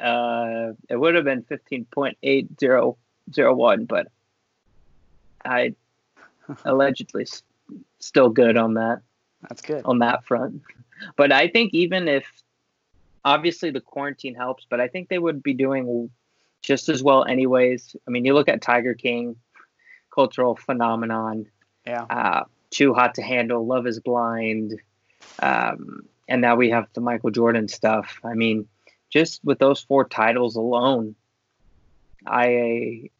Uh, 0.00 0.72
it 0.88 0.96
would 0.96 1.14
have 1.14 1.24
been 1.24 1.42
15.8001, 1.42 3.88
but 3.88 4.08
I 5.44 5.74
allegedly 6.64 7.26
still 7.98 8.30
good 8.30 8.56
on 8.56 8.74
that. 8.74 9.00
That's 9.48 9.62
good. 9.62 9.82
On 9.84 9.98
that 10.00 10.24
front. 10.24 10.62
But 11.16 11.32
I 11.32 11.48
think 11.48 11.74
even 11.74 12.08
if 12.08 12.24
obviously 13.24 13.70
the 13.70 13.80
quarantine 13.80 14.34
helps, 14.34 14.66
but 14.68 14.80
I 14.80 14.88
think 14.88 15.08
they 15.08 15.18
would 15.18 15.42
be 15.42 15.54
doing 15.54 16.10
just 16.62 16.88
as 16.88 17.02
well 17.02 17.24
anyways. 17.24 17.96
I 18.06 18.10
mean, 18.10 18.24
you 18.24 18.34
look 18.34 18.48
at 18.48 18.62
Tiger 18.62 18.94
King, 18.94 19.36
cultural 20.14 20.56
phenomenon. 20.56 21.46
Yeah. 21.86 22.04
Uh, 22.04 22.44
too 22.70 22.94
Hot 22.94 23.14
to 23.16 23.22
Handle, 23.22 23.66
Love 23.66 23.86
is 23.86 24.00
Blind, 24.00 24.80
um, 25.40 26.06
and 26.28 26.40
now 26.40 26.56
we 26.56 26.70
have 26.70 26.86
the 26.94 27.00
Michael 27.00 27.30
Jordan 27.30 27.68
stuff. 27.68 28.18
I 28.24 28.34
mean, 28.34 28.66
just 29.12 29.44
with 29.44 29.58
those 29.58 29.82
four 29.82 30.08
titles 30.08 30.56
alone, 30.56 31.14
I 32.26 33.10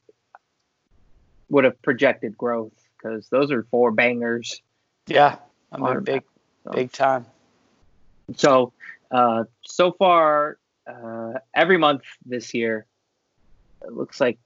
would 1.50 1.64
have 1.64 1.80
projected 1.82 2.36
growth 2.36 2.72
because 2.96 3.28
those 3.28 3.52
are 3.52 3.64
four 3.70 3.90
bangers. 3.90 4.62
Yeah, 5.06 5.36
I 5.70 5.76
mean, 5.78 6.00
big, 6.02 6.22
so. 6.64 6.72
big 6.72 6.92
time. 6.92 7.26
So, 8.36 8.72
uh, 9.10 9.44
so 9.62 9.92
far, 9.92 10.56
uh, 10.86 11.34
every 11.54 11.76
month 11.76 12.02
this 12.24 12.54
year, 12.54 12.86
it 13.82 13.92
looks 13.92 14.20
like 14.20 14.38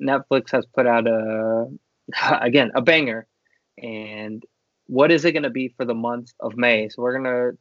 Netflix 0.00 0.52
has 0.52 0.66
put 0.66 0.86
out 0.86 1.08
a 1.08 1.68
again 2.40 2.70
a 2.74 2.80
banger, 2.80 3.26
and 3.82 4.44
what 4.86 5.10
is 5.10 5.24
it 5.24 5.32
going 5.32 5.42
to 5.42 5.50
be 5.50 5.68
for 5.76 5.84
the 5.84 5.94
month 5.94 6.32
of 6.38 6.56
May? 6.56 6.88
So 6.90 7.02
we're 7.02 7.18
going 7.18 7.52
to 7.52 7.58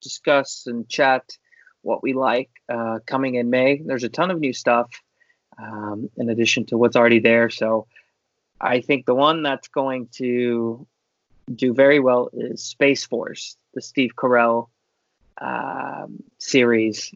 discuss 0.00 0.66
and 0.66 0.88
chat 0.88 1.36
what 1.82 2.02
we 2.02 2.12
like 2.12 2.50
uh, 2.68 2.98
coming 3.06 3.34
in 3.36 3.50
May. 3.50 3.80
There's 3.84 4.04
a 4.04 4.08
ton 4.08 4.30
of 4.30 4.40
new 4.40 4.52
stuff 4.52 4.90
um, 5.58 6.10
in 6.16 6.28
addition 6.30 6.66
to 6.66 6.78
what's 6.78 6.96
already 6.96 7.20
there. 7.20 7.50
So 7.50 7.86
I 8.60 8.80
think 8.80 9.06
the 9.06 9.14
one 9.14 9.42
that's 9.42 9.68
going 9.68 10.08
to 10.16 10.86
do 11.54 11.74
very 11.74 12.00
well 12.00 12.30
is 12.32 12.62
Space 12.62 13.04
Force, 13.04 13.56
the 13.74 13.80
Steve 13.80 14.12
Carell 14.16 14.68
um, 15.40 16.22
series, 16.38 17.12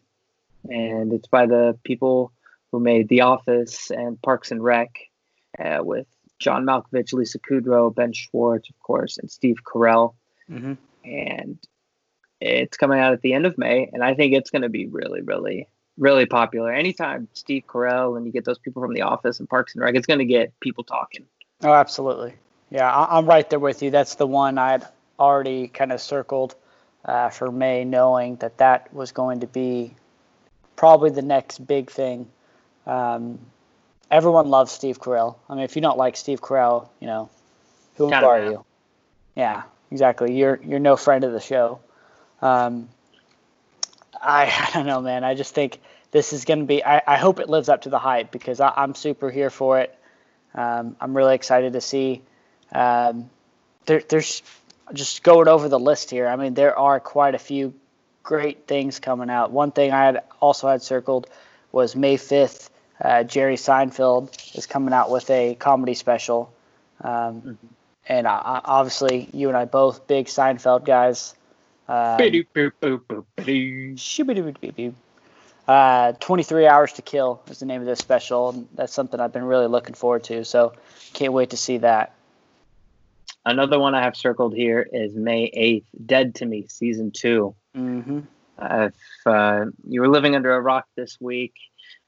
and 0.68 1.12
it's 1.12 1.28
by 1.28 1.46
the 1.46 1.78
people 1.84 2.32
who 2.72 2.80
made 2.80 3.08
The 3.08 3.20
Office 3.20 3.90
and 3.90 4.20
Parks 4.20 4.50
and 4.50 4.64
Rec, 4.64 4.90
uh, 5.58 5.78
with 5.82 6.06
John 6.38 6.64
Malkovich, 6.64 7.12
Lisa 7.12 7.38
Kudrow, 7.38 7.94
Ben 7.94 8.12
Schwartz, 8.12 8.68
of 8.68 8.78
course, 8.80 9.18
and 9.18 9.30
Steve 9.30 9.58
Carell. 9.64 10.14
Mm-hmm. 10.50 10.74
And 11.04 11.58
it's 12.44 12.76
coming 12.76 13.00
out 13.00 13.12
at 13.12 13.22
the 13.22 13.32
end 13.32 13.46
of 13.46 13.56
May, 13.56 13.88
and 13.92 14.04
I 14.04 14.14
think 14.14 14.34
it's 14.34 14.50
going 14.50 14.62
to 14.62 14.68
be 14.68 14.86
really, 14.86 15.22
really, 15.22 15.68
really 15.96 16.26
popular. 16.26 16.72
Anytime 16.72 17.28
Steve 17.32 17.64
Carell 17.66 18.16
and 18.16 18.26
you 18.26 18.32
get 18.32 18.44
those 18.44 18.58
people 18.58 18.82
from 18.82 18.94
The 18.94 19.02
Office 19.02 19.40
and 19.40 19.48
Parks 19.48 19.74
and 19.74 19.82
Rec, 19.82 19.94
it's 19.94 20.06
going 20.06 20.18
to 20.18 20.24
get 20.24 20.58
people 20.60 20.84
talking. 20.84 21.24
Oh, 21.62 21.72
absolutely. 21.72 22.34
Yeah, 22.70 22.92
I'm 22.92 23.26
right 23.26 23.48
there 23.48 23.58
with 23.58 23.82
you. 23.82 23.90
That's 23.90 24.16
the 24.16 24.26
one 24.26 24.58
I'd 24.58 24.84
already 25.18 25.68
kind 25.68 25.92
of 25.92 26.00
circled 26.00 26.54
uh, 27.04 27.30
for 27.30 27.50
May, 27.50 27.84
knowing 27.84 28.36
that 28.36 28.58
that 28.58 28.92
was 28.92 29.12
going 29.12 29.40
to 29.40 29.46
be 29.46 29.94
probably 30.76 31.10
the 31.10 31.22
next 31.22 31.64
big 31.66 31.90
thing. 31.90 32.28
Um, 32.86 33.38
everyone 34.10 34.48
loves 34.48 34.72
Steve 34.72 35.00
Carell. 35.00 35.36
I 35.48 35.54
mean, 35.54 35.64
if 35.64 35.76
you 35.76 35.82
don't 35.82 35.98
like 35.98 36.16
Steve 36.16 36.40
Carell, 36.40 36.88
you 37.00 37.06
know, 37.06 37.30
who 37.96 38.12
are 38.12 38.44
you? 38.44 38.64
Yeah, 39.36 39.62
exactly. 39.90 40.36
You're 40.36 40.60
you're 40.64 40.80
no 40.80 40.96
friend 40.96 41.24
of 41.24 41.32
the 41.32 41.40
show. 41.40 41.80
Um, 42.44 42.88
I 44.20 44.44
I 44.68 44.70
don't 44.74 44.86
know, 44.86 45.00
man. 45.00 45.24
I 45.24 45.34
just 45.34 45.54
think 45.54 45.80
this 46.10 46.32
is 46.32 46.44
going 46.44 46.60
to 46.60 46.66
be. 46.66 46.84
I, 46.84 47.02
I 47.06 47.16
hope 47.16 47.40
it 47.40 47.48
lives 47.48 47.68
up 47.68 47.82
to 47.82 47.88
the 47.88 47.98
hype 47.98 48.30
because 48.30 48.60
I, 48.60 48.72
am 48.76 48.94
super 48.94 49.30
here 49.30 49.50
for 49.50 49.80
it. 49.80 49.98
Um, 50.54 50.94
I'm 51.00 51.16
really 51.16 51.34
excited 51.34 51.72
to 51.72 51.80
see. 51.80 52.22
Um, 52.72 53.30
there, 53.86 54.02
there's 54.08 54.42
just 54.92 55.22
going 55.22 55.48
over 55.48 55.68
the 55.68 55.78
list 55.78 56.10
here. 56.10 56.28
I 56.28 56.36
mean, 56.36 56.54
there 56.54 56.78
are 56.78 57.00
quite 57.00 57.34
a 57.34 57.38
few 57.38 57.74
great 58.22 58.66
things 58.66 59.00
coming 59.00 59.30
out. 59.30 59.50
One 59.50 59.72
thing 59.72 59.92
I 59.92 60.04
had 60.04 60.22
also 60.40 60.68
had 60.68 60.82
circled 60.82 61.28
was 61.72 61.96
May 61.96 62.16
5th. 62.16 62.70
Uh, 63.02 63.24
Jerry 63.24 63.56
Seinfeld 63.56 64.56
is 64.56 64.66
coming 64.66 64.94
out 64.94 65.10
with 65.10 65.28
a 65.30 65.56
comedy 65.56 65.94
special, 65.94 66.52
um, 67.00 67.10
mm-hmm. 67.10 67.66
and 68.06 68.28
I, 68.28 68.60
obviously 68.64 69.28
you 69.32 69.48
and 69.48 69.56
I 69.56 69.64
both 69.64 70.06
big 70.06 70.26
Seinfeld 70.26 70.84
guys. 70.84 71.34
Um, 71.88 72.16
uh, 75.66 76.12
23 76.12 76.66
Hours 76.66 76.92
to 76.94 77.02
Kill 77.02 77.40
is 77.48 77.58
the 77.58 77.66
name 77.66 77.80
of 77.80 77.86
this 77.86 77.98
special. 77.98 78.50
And 78.50 78.68
that's 78.74 78.92
something 78.92 79.18
I've 79.20 79.32
been 79.32 79.44
really 79.44 79.66
looking 79.66 79.94
forward 79.94 80.24
to. 80.24 80.44
So 80.44 80.74
can't 81.12 81.32
wait 81.32 81.50
to 81.50 81.56
see 81.56 81.78
that. 81.78 82.14
Another 83.46 83.78
one 83.78 83.94
I 83.94 84.02
have 84.02 84.16
circled 84.16 84.54
here 84.54 84.86
is 84.90 85.14
May 85.14 85.50
8th, 85.50 86.06
Dead 86.06 86.34
to 86.36 86.46
Me, 86.46 86.66
Season 86.68 87.10
2. 87.10 87.54
Mm-hmm. 87.76 88.20
Uh, 88.58 88.88
if 88.88 89.26
uh, 89.26 89.64
you 89.86 90.00
were 90.00 90.08
living 90.08 90.34
under 90.34 90.54
a 90.54 90.60
rock 90.60 90.86
this 90.96 91.20
week, 91.20 91.54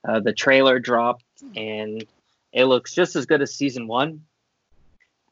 uh, 0.07 0.21
the 0.21 0.33
trailer 0.33 0.79
dropped 0.79 1.25
and 1.55 2.05
it 2.53 2.65
looks 2.65 2.95
just 2.95 3.17
as 3.17 3.27
good 3.27 3.43
as 3.43 3.55
Season 3.55 3.87
1. 3.87 4.23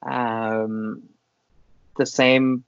Um, 0.02 1.02
the 1.96 2.04
same 2.04 2.64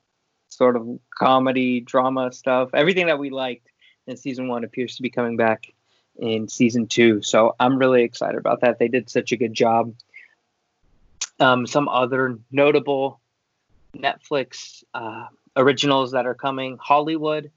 sort 0.49 0.76
of 0.76 0.99
comedy, 1.17 1.81
drama 1.81 2.33
stuff, 2.33 2.71
everything 2.75 3.07
that 3.07 3.19
we 3.19 3.31
liked 3.31 3.69
in 4.07 4.17
Season 4.17 4.49
1 4.49 4.65
appears 4.65 4.97
to 4.97 5.03
be 5.03 5.11
coming 5.11 5.37
back 5.37 5.73
in 6.19 6.49
Season 6.49 6.87
2. 6.87 7.23
So 7.23 7.55
I'm 7.59 7.79
really 7.79 8.03
excited 8.03 8.38
about 8.38 8.61
that. 8.61 8.79
They 8.79 8.88
did 8.88 9.11
such 9.11 9.33
a 9.33 9.37
good 9.37 9.53
job. 9.53 9.95
Um, 11.38 11.67
some 11.67 11.88
other 11.88 12.38
notable 12.50 13.21
Netflix 13.95 14.85
uh, 14.95 15.26
originals 15.57 16.12
that 16.12 16.26
are 16.26 16.35
coming 16.35 16.79
Hollywood, 16.81 17.50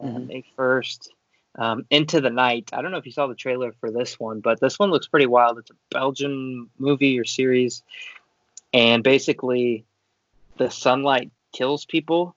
uh, 0.00 0.06
mm-hmm. 0.06 0.26
May 0.26 0.44
1st. 0.56 1.08
Um, 1.58 1.86
Into 1.90 2.20
the 2.20 2.30
Night. 2.30 2.70
I 2.72 2.82
don't 2.82 2.92
know 2.92 2.98
if 2.98 3.06
you 3.06 3.10
saw 3.10 3.26
the 3.26 3.34
trailer 3.34 3.72
for 3.80 3.90
this 3.90 4.20
one, 4.20 4.38
but 4.38 4.60
this 4.60 4.78
one 4.78 4.90
looks 4.90 5.08
pretty 5.08 5.26
wild. 5.26 5.58
It's 5.58 5.70
a 5.70 5.74
Belgian 5.90 6.70
movie 6.78 7.18
or 7.18 7.24
series. 7.24 7.82
And 8.72 9.02
basically, 9.02 9.84
the 10.56 10.70
sunlight 10.70 11.32
kills 11.52 11.84
people. 11.84 12.34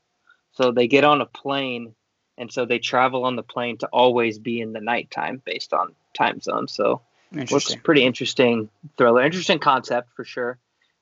So 0.54 0.72
they 0.72 0.88
get 0.88 1.04
on 1.04 1.22
a 1.22 1.26
plane, 1.26 1.96
and 2.38 2.52
so 2.52 2.66
they 2.66 2.80
travel 2.80 3.26
on 3.26 3.36
the 3.36 3.44
plane 3.44 3.78
to 3.80 3.88
always 3.88 4.38
be 4.40 4.60
in 4.60 4.74
the 4.74 4.82
nighttime 4.82 5.42
based 5.46 5.74
on 5.74 5.96
time 6.14 6.42
zone. 6.42 6.68
So 6.68 7.02
looks 7.32 7.76
pretty 7.76 8.04
interesting 8.04 8.70
thriller. 8.98 9.24
Interesting 9.24 9.60
concept 9.60 10.10
for 10.16 10.26
sure. 10.26 10.58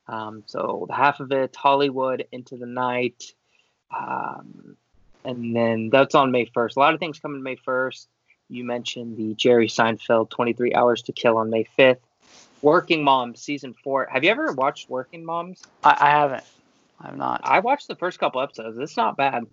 Um, 0.06 0.44
so 0.46 0.86
the 0.88 0.94
half 0.94 1.20
of 1.20 1.32
it, 1.32 1.54
Hollywood, 1.54 2.26
Into 2.32 2.56
the 2.56 2.66
Night, 2.66 3.32
um, 3.96 4.76
and 5.24 5.54
then 5.54 5.90
that's 5.90 6.14
on 6.14 6.30
May 6.30 6.46
1st. 6.46 6.76
A 6.76 6.80
lot 6.80 6.94
of 6.94 7.00
things 7.00 7.18
coming 7.18 7.42
May 7.42 7.56
1st. 7.56 8.06
You 8.48 8.64
mentioned 8.64 9.16
the 9.16 9.34
Jerry 9.34 9.68
Seinfeld 9.68 10.30
23 10.30 10.74
Hours 10.74 11.02
to 11.02 11.12
Kill 11.12 11.36
on 11.36 11.50
May 11.50 11.64
5th. 11.78 11.98
Working 12.62 13.04
Moms 13.04 13.40
season 13.40 13.74
four. 13.74 14.06
Have 14.12 14.24
you 14.24 14.30
ever 14.30 14.52
watched 14.52 14.90
Working 14.90 15.24
Moms? 15.24 15.62
I, 15.82 15.96
I 15.98 16.10
haven't. 16.10 16.44
I'm 17.00 17.16
not. 17.16 17.40
I 17.44 17.60
watched 17.60 17.88
the 17.88 17.96
first 17.96 18.18
couple 18.18 18.40
episodes. 18.40 18.78
It's 18.78 18.96
not 18.96 19.16
bad. 19.16 19.46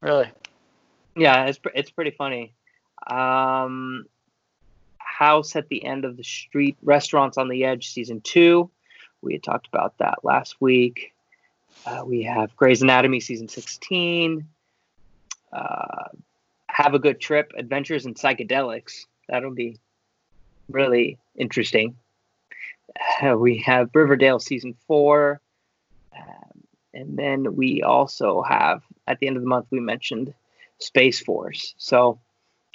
Really? 0.00 0.30
Yeah, 1.16 1.46
it's 1.46 1.60
it's 1.74 1.90
pretty 1.90 2.12
funny. 2.12 2.54
Um, 3.06 4.06
House 4.98 5.56
at 5.56 5.68
the 5.68 5.84
End 5.84 6.04
of 6.04 6.16
the 6.16 6.24
Street, 6.24 6.76
Restaurants 6.82 7.36
on 7.36 7.48
the 7.48 7.64
Edge, 7.64 7.90
season 7.90 8.20
two. 8.22 8.70
We 9.20 9.34
had 9.34 9.42
talked 9.42 9.66
about 9.66 9.98
that 9.98 10.24
last 10.24 10.60
week. 10.60 11.12
Uh, 11.84 12.02
we 12.04 12.22
have 12.22 12.56
Grey's 12.56 12.82
Anatomy 12.82 13.20
season 13.20 13.48
16. 13.48 14.46
Uh, 15.52 16.04
have 16.68 16.94
a 16.94 16.98
good 16.98 17.20
trip, 17.20 17.52
Adventures 17.56 18.06
in 18.06 18.14
Psychedelics. 18.14 19.06
That'll 19.28 19.50
be 19.50 19.78
really 20.70 21.18
interesting. 21.36 21.96
Uh, 23.22 23.36
we 23.36 23.58
have 23.58 23.90
Riverdale 23.94 24.38
season 24.38 24.74
four. 24.86 25.40
Um, 27.00 27.08
and 27.08 27.18
then 27.18 27.56
we 27.56 27.82
also 27.82 28.42
have, 28.42 28.82
at 29.06 29.18
the 29.18 29.26
end 29.26 29.36
of 29.36 29.42
the 29.42 29.48
month, 29.48 29.66
we 29.70 29.80
mentioned 29.80 30.34
Space 30.78 31.20
Force. 31.20 31.74
So 31.78 32.18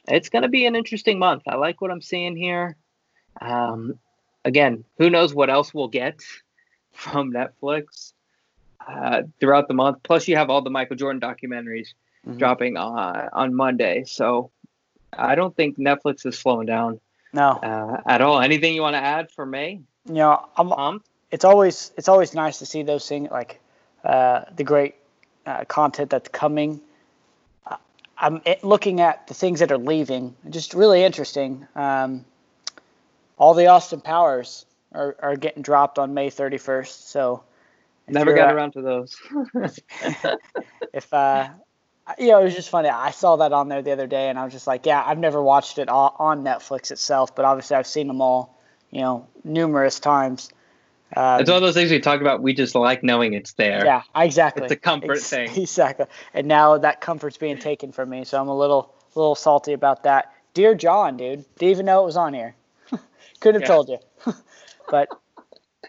it's 0.08 0.30
going 0.30 0.44
to 0.44 0.50
be 0.50 0.66
an 0.66 0.76
interesting 0.76 1.20
month. 1.20 1.44
I 1.48 1.56
like 1.56 1.82
what 1.82 1.92
I'm 1.92 2.02
seeing 2.02 2.36
here. 2.36 2.76
Um, 3.42 4.00
again, 4.44 4.86
who 4.98 5.10
knows 5.10 5.34
what 5.34 5.50
else 5.50 5.74
we'll 5.74 5.88
get 5.88 6.22
from 6.94 7.34
Netflix 7.34 8.14
uh, 8.88 9.24
throughout 9.40 9.68
the 9.68 9.74
month. 9.74 10.00
Plus, 10.04 10.28
you 10.28 10.36
have 10.38 10.50
all 10.50 10.62
the 10.62 10.70
Michael 10.70 10.96
Jordan 10.96 11.20
documentaries 11.20 11.90
mm-hmm. 12.26 12.38
dropping 12.38 12.78
on 12.78 13.30
on 13.34 13.54
Monday. 13.54 14.04
So 14.06 14.52
I 15.12 15.36
don't 15.36 15.56
think 15.56 15.78
Netflix 15.78 16.26
is 16.26 16.38
slowing 16.38 16.68
down. 16.68 17.00
No, 17.34 17.50
uh, 17.50 18.02
at 18.06 18.22
all. 18.22 18.40
Anything 18.40 18.76
you 18.76 18.82
want 18.82 18.94
to 18.94 19.02
add 19.02 19.32
for 19.32 19.46
May? 19.46 19.82
You 20.08 20.14
know, 20.14 20.48
I'm, 20.56 21.02
it's 21.32 21.44
always 21.44 21.92
it's 21.98 22.08
always 22.08 22.34
nice 22.34 22.60
to 22.60 22.66
see 22.66 22.84
those 22.84 23.08
things 23.08 23.30
like 23.32 23.60
uh, 23.60 23.65
the 24.06 24.64
great 24.64 24.96
uh, 25.46 25.66
content 25.66 26.10
that's 26.10 26.30
coming. 26.30 26.82
I'm 28.18 28.42
looking 28.64 29.02
at 29.02 29.28
the 29.28 29.34
things 29.34 29.60
that 29.60 29.72
are 29.72 29.78
leaving. 29.78 30.36
Just 30.50 30.74
really 30.74 31.04
interesting. 31.04 31.68
Um, 31.76 32.24
all 33.38 33.54
the 33.54 33.68
Austin 33.68 34.00
Powers 34.00 34.66
are, 34.94 35.18
are 35.20 35.36
getting 35.36 35.62
dropped 35.62 36.00
on 36.00 36.14
May 36.14 36.30
31st. 36.30 37.08
So 37.08 37.44
never 38.08 38.34
got 38.34 38.52
uh, 38.52 38.56
around 38.56 38.72
to 38.74 38.82
those. 38.82 39.18
if 40.94 41.14
uh, 41.14 41.50
you 42.20 42.28
know, 42.30 42.40
it 42.40 42.44
was 42.46 42.56
just 42.56 42.70
funny. 42.70 42.90
I 42.90 43.12
saw 43.12 43.38
that 43.38 43.52
on 43.52 43.68
there 43.68 43.82
the 43.82 43.92
other 43.92 44.08
day, 44.08 44.30
and 44.30 44.38
I 44.38 44.44
was 44.44 44.54
just 44.54 44.68
like, 44.68 44.86
yeah, 44.86 45.04
I've 45.06 45.18
never 45.18 45.42
watched 45.42 45.78
it 45.78 45.90
on 45.90 46.44
Netflix 46.44 46.92
itself, 46.92 47.36
but 47.36 47.46
obviously 47.46 47.76
I've 47.76 47.88
seen 47.88 48.08
them 48.08 48.22
all, 48.22 48.58
you 48.92 49.02
know, 49.02 49.28
numerous 49.44 50.00
times. 50.00 50.52
Um, 51.16 51.40
it's 51.40 51.50
one 51.50 51.58
of 51.58 51.64
those 51.64 51.76
things 51.76 51.92
we 51.92 52.00
talk 52.00 52.22
about. 52.22 52.42
We 52.42 52.54
just 52.54 52.76
like 52.76 53.04
knowing 53.04 53.34
it's 53.34 53.54
there. 53.54 53.86
Yeah, 53.86 54.02
exactly. 54.16 54.64
It's 54.64 54.74
a 54.74 54.78
comfort 54.78 55.18
it's, 55.18 55.30
thing. 55.30 55.50
Exactly. 55.56 56.06
And 56.34 56.48
now 56.48 56.78
that 56.78 57.02
comfort's 57.02 57.38
being 57.38 57.58
taken 57.58 57.92
from 57.92 58.10
me, 58.10 58.24
so 58.24 58.40
I'm 58.40 58.48
a 58.48 58.58
little, 58.58 58.94
little 59.14 59.36
salty 59.36 59.74
about 59.74 60.04
that. 60.04 60.34
Dear 60.54 60.74
John, 60.76 61.18
dude, 61.18 61.46
didn't 61.58 61.72
even 61.72 61.86
know 61.86 62.04
it 62.04 62.06
was 62.06 62.18
on 62.18 62.34
here. 62.34 62.56
Could 63.40 63.56
have 63.56 63.62
yeah. 63.62 63.68
told 63.68 63.90
you. 63.90 64.00
but 64.90 65.10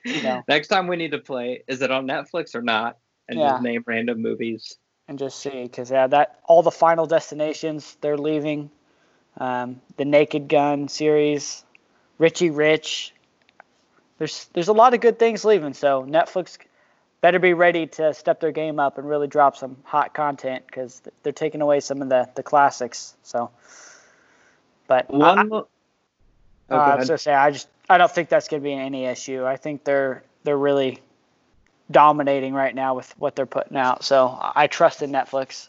you 0.04 0.23
know. 0.23 0.42
next 0.49 0.68
time 0.68 0.87
we 0.87 0.96
need 0.96 1.12
to 1.12 1.18
play, 1.18 1.62
is 1.66 1.82
it 1.82 1.90
on 1.90 2.06
Netflix 2.06 2.54
or 2.54 2.62
not? 2.62 2.99
And 3.28 3.38
yeah. 3.38 3.52
just 3.52 3.62
name 3.62 3.82
random 3.87 4.23
movies. 4.23 4.76
And 5.08 5.18
just 5.18 5.38
see, 5.38 5.62
because 5.62 5.90
yeah, 5.90 6.06
that 6.08 6.40
all 6.44 6.62
the 6.62 6.70
Final 6.70 7.06
Destinations 7.06 7.96
they're 8.00 8.18
leaving, 8.18 8.70
um, 9.38 9.80
the 9.96 10.04
Naked 10.04 10.49
Gun 10.49 10.88
series, 10.88 11.64
Richie 12.18 12.50
Rich, 12.50 13.12
there's 14.18 14.46
there's 14.52 14.68
a 14.68 14.73
lot 14.73 14.94
of 14.94 15.00
good 15.00 15.18
things 15.18 15.44
leaving. 15.44 15.75
So 15.75 16.04
Netflix 16.04 16.58
better 17.20 17.38
be 17.38 17.54
ready 17.54 17.87
to 17.87 18.14
step 18.14 18.40
their 18.40 18.52
game 18.52 18.78
up 18.78 18.99
and 18.99 19.08
really 19.08 19.26
drop 19.26 19.56
some 19.56 19.76
hot 19.85 20.14
content 20.14 20.64
because 20.66 21.02
they're 21.23 21.32
taking 21.32 21.61
away 21.61 21.80
some 21.80 22.02
of 22.02 22.08
the 22.08 22.28
the 22.35 22.42
classics. 22.42 23.14
So, 23.23 23.50
but 24.87 25.11
One. 25.11 25.38
I, 25.38 25.42
mo- 25.44 25.68
uh, 26.70 26.75
Oh, 26.75 26.78
go 26.85 26.90
I 26.90 26.96
was 26.96 27.08
gonna 27.08 27.18
say 27.18 27.32
I 27.32 27.50
just 27.50 27.68
I 27.88 27.99
don't 27.99 28.11
think 28.11 28.28
that's 28.28 28.49
gonna 28.49 28.62
be 28.62 28.73
any 28.73 29.04
issue. 29.04 29.44
I 29.44 29.56
think 29.56 29.85
they're 29.85 30.25
they're 30.44 30.58
really 30.58 31.00
dominating 31.90 32.54
right 32.54 32.75
now 32.75 32.94
with 32.94 33.12
what 33.18 33.37
they're 33.37 33.46
putting 33.46 33.76
out. 33.76 34.04
So 34.04 34.26
I 34.28 34.52
I 34.56 34.66
trust 34.66 35.02
in 35.02 35.12
Netflix. 35.12 35.68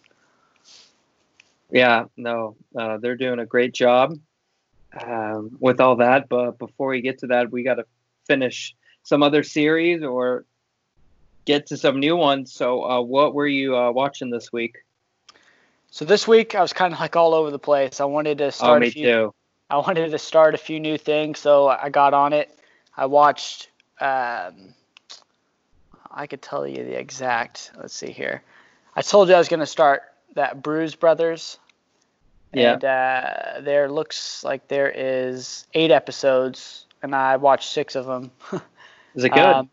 Yeah, 1.69 2.05
no, 2.15 2.55
uh, 2.77 2.97
they're 2.97 3.17
doing 3.17 3.39
a 3.39 3.45
great 3.45 3.73
job 3.73 4.13
um, 4.99 5.57
with 5.59 5.81
all 5.81 5.97
that. 5.97 6.29
But 6.29 6.57
before 6.57 6.87
we 6.87 7.01
get 7.01 7.19
to 7.19 7.27
that, 7.27 7.51
we 7.51 7.63
got 7.63 7.75
to 7.75 7.85
finish 8.27 8.75
some 9.03 9.23
other 9.23 9.43
series 9.43 10.03
or 10.03 10.45
get 11.45 11.67
to 11.67 11.77
some 11.77 11.99
new 11.99 12.15
ones. 12.15 12.53
So, 12.53 12.83
uh, 12.83 13.01
what 13.01 13.33
were 13.33 13.47
you 13.47 13.75
uh, 13.75 13.91
watching 13.91 14.29
this 14.29 14.51
week? 14.51 14.77
So 15.89 16.05
this 16.05 16.27
week 16.27 16.53
I 16.53 16.61
was 16.61 16.73
kind 16.73 16.93
of 16.93 16.99
like 16.99 17.15
all 17.15 17.33
over 17.33 17.49
the 17.49 17.59
place. 17.59 17.99
I 17.99 18.05
wanted 18.05 18.37
to 18.39 18.51
start. 18.51 18.67
Oh, 18.67 18.69
start 18.69 18.81
me 18.81 18.87
a 18.87 18.91
few 18.91 19.05
too. 19.05 19.33
I 19.69 19.77
wanted 19.77 20.11
to 20.11 20.17
start 20.17 20.53
a 20.55 20.57
few 20.57 20.79
new 20.79 20.97
things, 20.97 21.39
so 21.39 21.67
I 21.67 21.89
got 21.89 22.13
on 22.13 22.33
it. 22.33 22.57
I 22.95 23.05
watched. 23.05 23.69
Um, 23.99 24.73
I 26.11 26.27
could 26.27 26.41
tell 26.41 26.67
you 26.67 26.83
the 26.83 26.97
exact. 26.97 27.71
Let's 27.77 27.93
see 27.93 28.11
here. 28.11 28.43
I 28.95 29.01
told 29.01 29.29
you 29.29 29.35
I 29.35 29.37
was 29.37 29.47
going 29.47 29.59
to 29.59 29.65
start 29.65 30.03
that 30.33 30.61
Brews 30.63 30.95
Brothers. 30.95 31.59
Yeah. 32.53 32.73
And 32.73 32.85
uh, 32.85 33.61
there 33.61 33.89
looks 33.89 34.43
like 34.43 34.67
there 34.67 34.89
is 34.89 35.67
eight 35.73 35.91
episodes, 35.91 36.86
and 37.07 37.15
I 37.15 37.37
watched 37.37 37.69
six 37.71 37.95
of 37.95 38.05
them. 38.05 38.31
Is 39.15 39.23
it 39.23 39.29
good? 39.29 39.43
Um, 39.45 39.69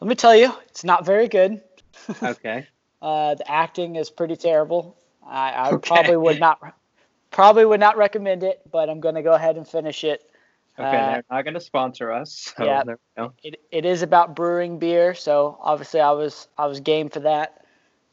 let 0.00 0.08
me 0.08 0.14
tell 0.14 0.34
you, 0.36 0.52
it's 0.68 0.84
not 0.84 1.04
very 1.04 1.28
good. 1.28 1.60
okay. 2.22 2.66
Uh, 3.00 3.34
the 3.34 3.50
acting 3.50 3.96
is 3.96 4.10
pretty 4.10 4.36
terrible. 4.36 4.96
I, 5.26 5.70
I 5.70 5.72
Okay. 5.72 5.88
probably 5.88 6.16
would 6.16 6.38
not, 6.38 6.60
probably 7.30 7.64
would 7.64 7.80
not 7.80 7.96
recommend 7.96 8.42
it, 8.42 8.60
but 8.70 8.88
I'm 8.90 9.00
going 9.00 9.14
to 9.14 9.22
go 9.22 9.32
ahead 9.32 9.56
and 9.56 9.66
finish 9.66 10.04
it. 10.04 10.22
Okay, 10.78 10.96
Uh, 10.96 11.06
they're 11.06 11.24
not 11.30 11.42
going 11.42 11.54
to 11.54 11.60
sponsor 11.60 12.12
us. 12.12 12.52
So 12.56 12.64
yeah. 12.64 12.82
there 12.84 12.98
we 13.16 13.22
go. 13.22 13.32
it, 13.42 13.60
it 13.70 13.84
is 13.84 14.02
about 14.02 14.36
brewing 14.36 14.78
beer, 14.78 15.14
so 15.14 15.58
obviously 15.60 16.00
I 16.00 16.12
was 16.12 16.48
I 16.56 16.66
was 16.66 16.80
game 16.80 17.08
for 17.08 17.20
that. 17.20 17.61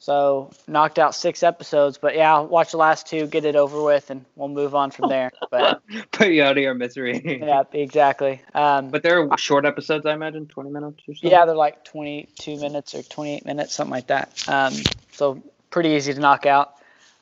So 0.01 0.49
knocked 0.65 0.97
out 0.97 1.13
six 1.13 1.43
episodes, 1.43 1.97
but 1.97 2.15
yeah, 2.15 2.33
I'll 2.35 2.47
watch 2.47 2.71
the 2.71 2.77
last 2.77 3.05
two, 3.05 3.27
get 3.27 3.43
it 3.43 3.57
over 3.57 3.83
with, 3.83 4.09
and 4.09 4.23
we'll 4.37 4.47
move 4.47 4.73
on 4.73 4.91
from 4.91 5.09
there. 5.09 5.31
But 5.51 5.81
Put 6.11 6.29
you 6.29 6.41
out 6.43 6.57
of 6.57 6.63
your 6.63 6.73
misery. 6.73 7.21
yeah, 7.45 7.63
exactly. 7.73 8.41
Um, 8.53 8.89
But 8.89 9.03
they're 9.03 9.27
short 9.37 9.65
episodes, 9.65 10.05
I 10.05 10.13
imagine, 10.13 10.45
20 10.47 10.69
minutes 10.69 11.03
or 11.07 11.15
so. 11.15 11.27
yeah, 11.27 11.45
they're 11.45 11.55
like 11.55 11.83
22 11.83 12.57
minutes 12.61 12.95
or 12.95 13.03
28 13.03 13.45
minutes, 13.45 13.73
something 13.75 13.91
like 13.91 14.07
that. 14.07 14.41
Um, 14.47 14.73
so 15.11 15.43
pretty 15.69 15.89
easy 15.89 16.13
to 16.13 16.19
knock 16.19 16.45
out. 16.45 16.75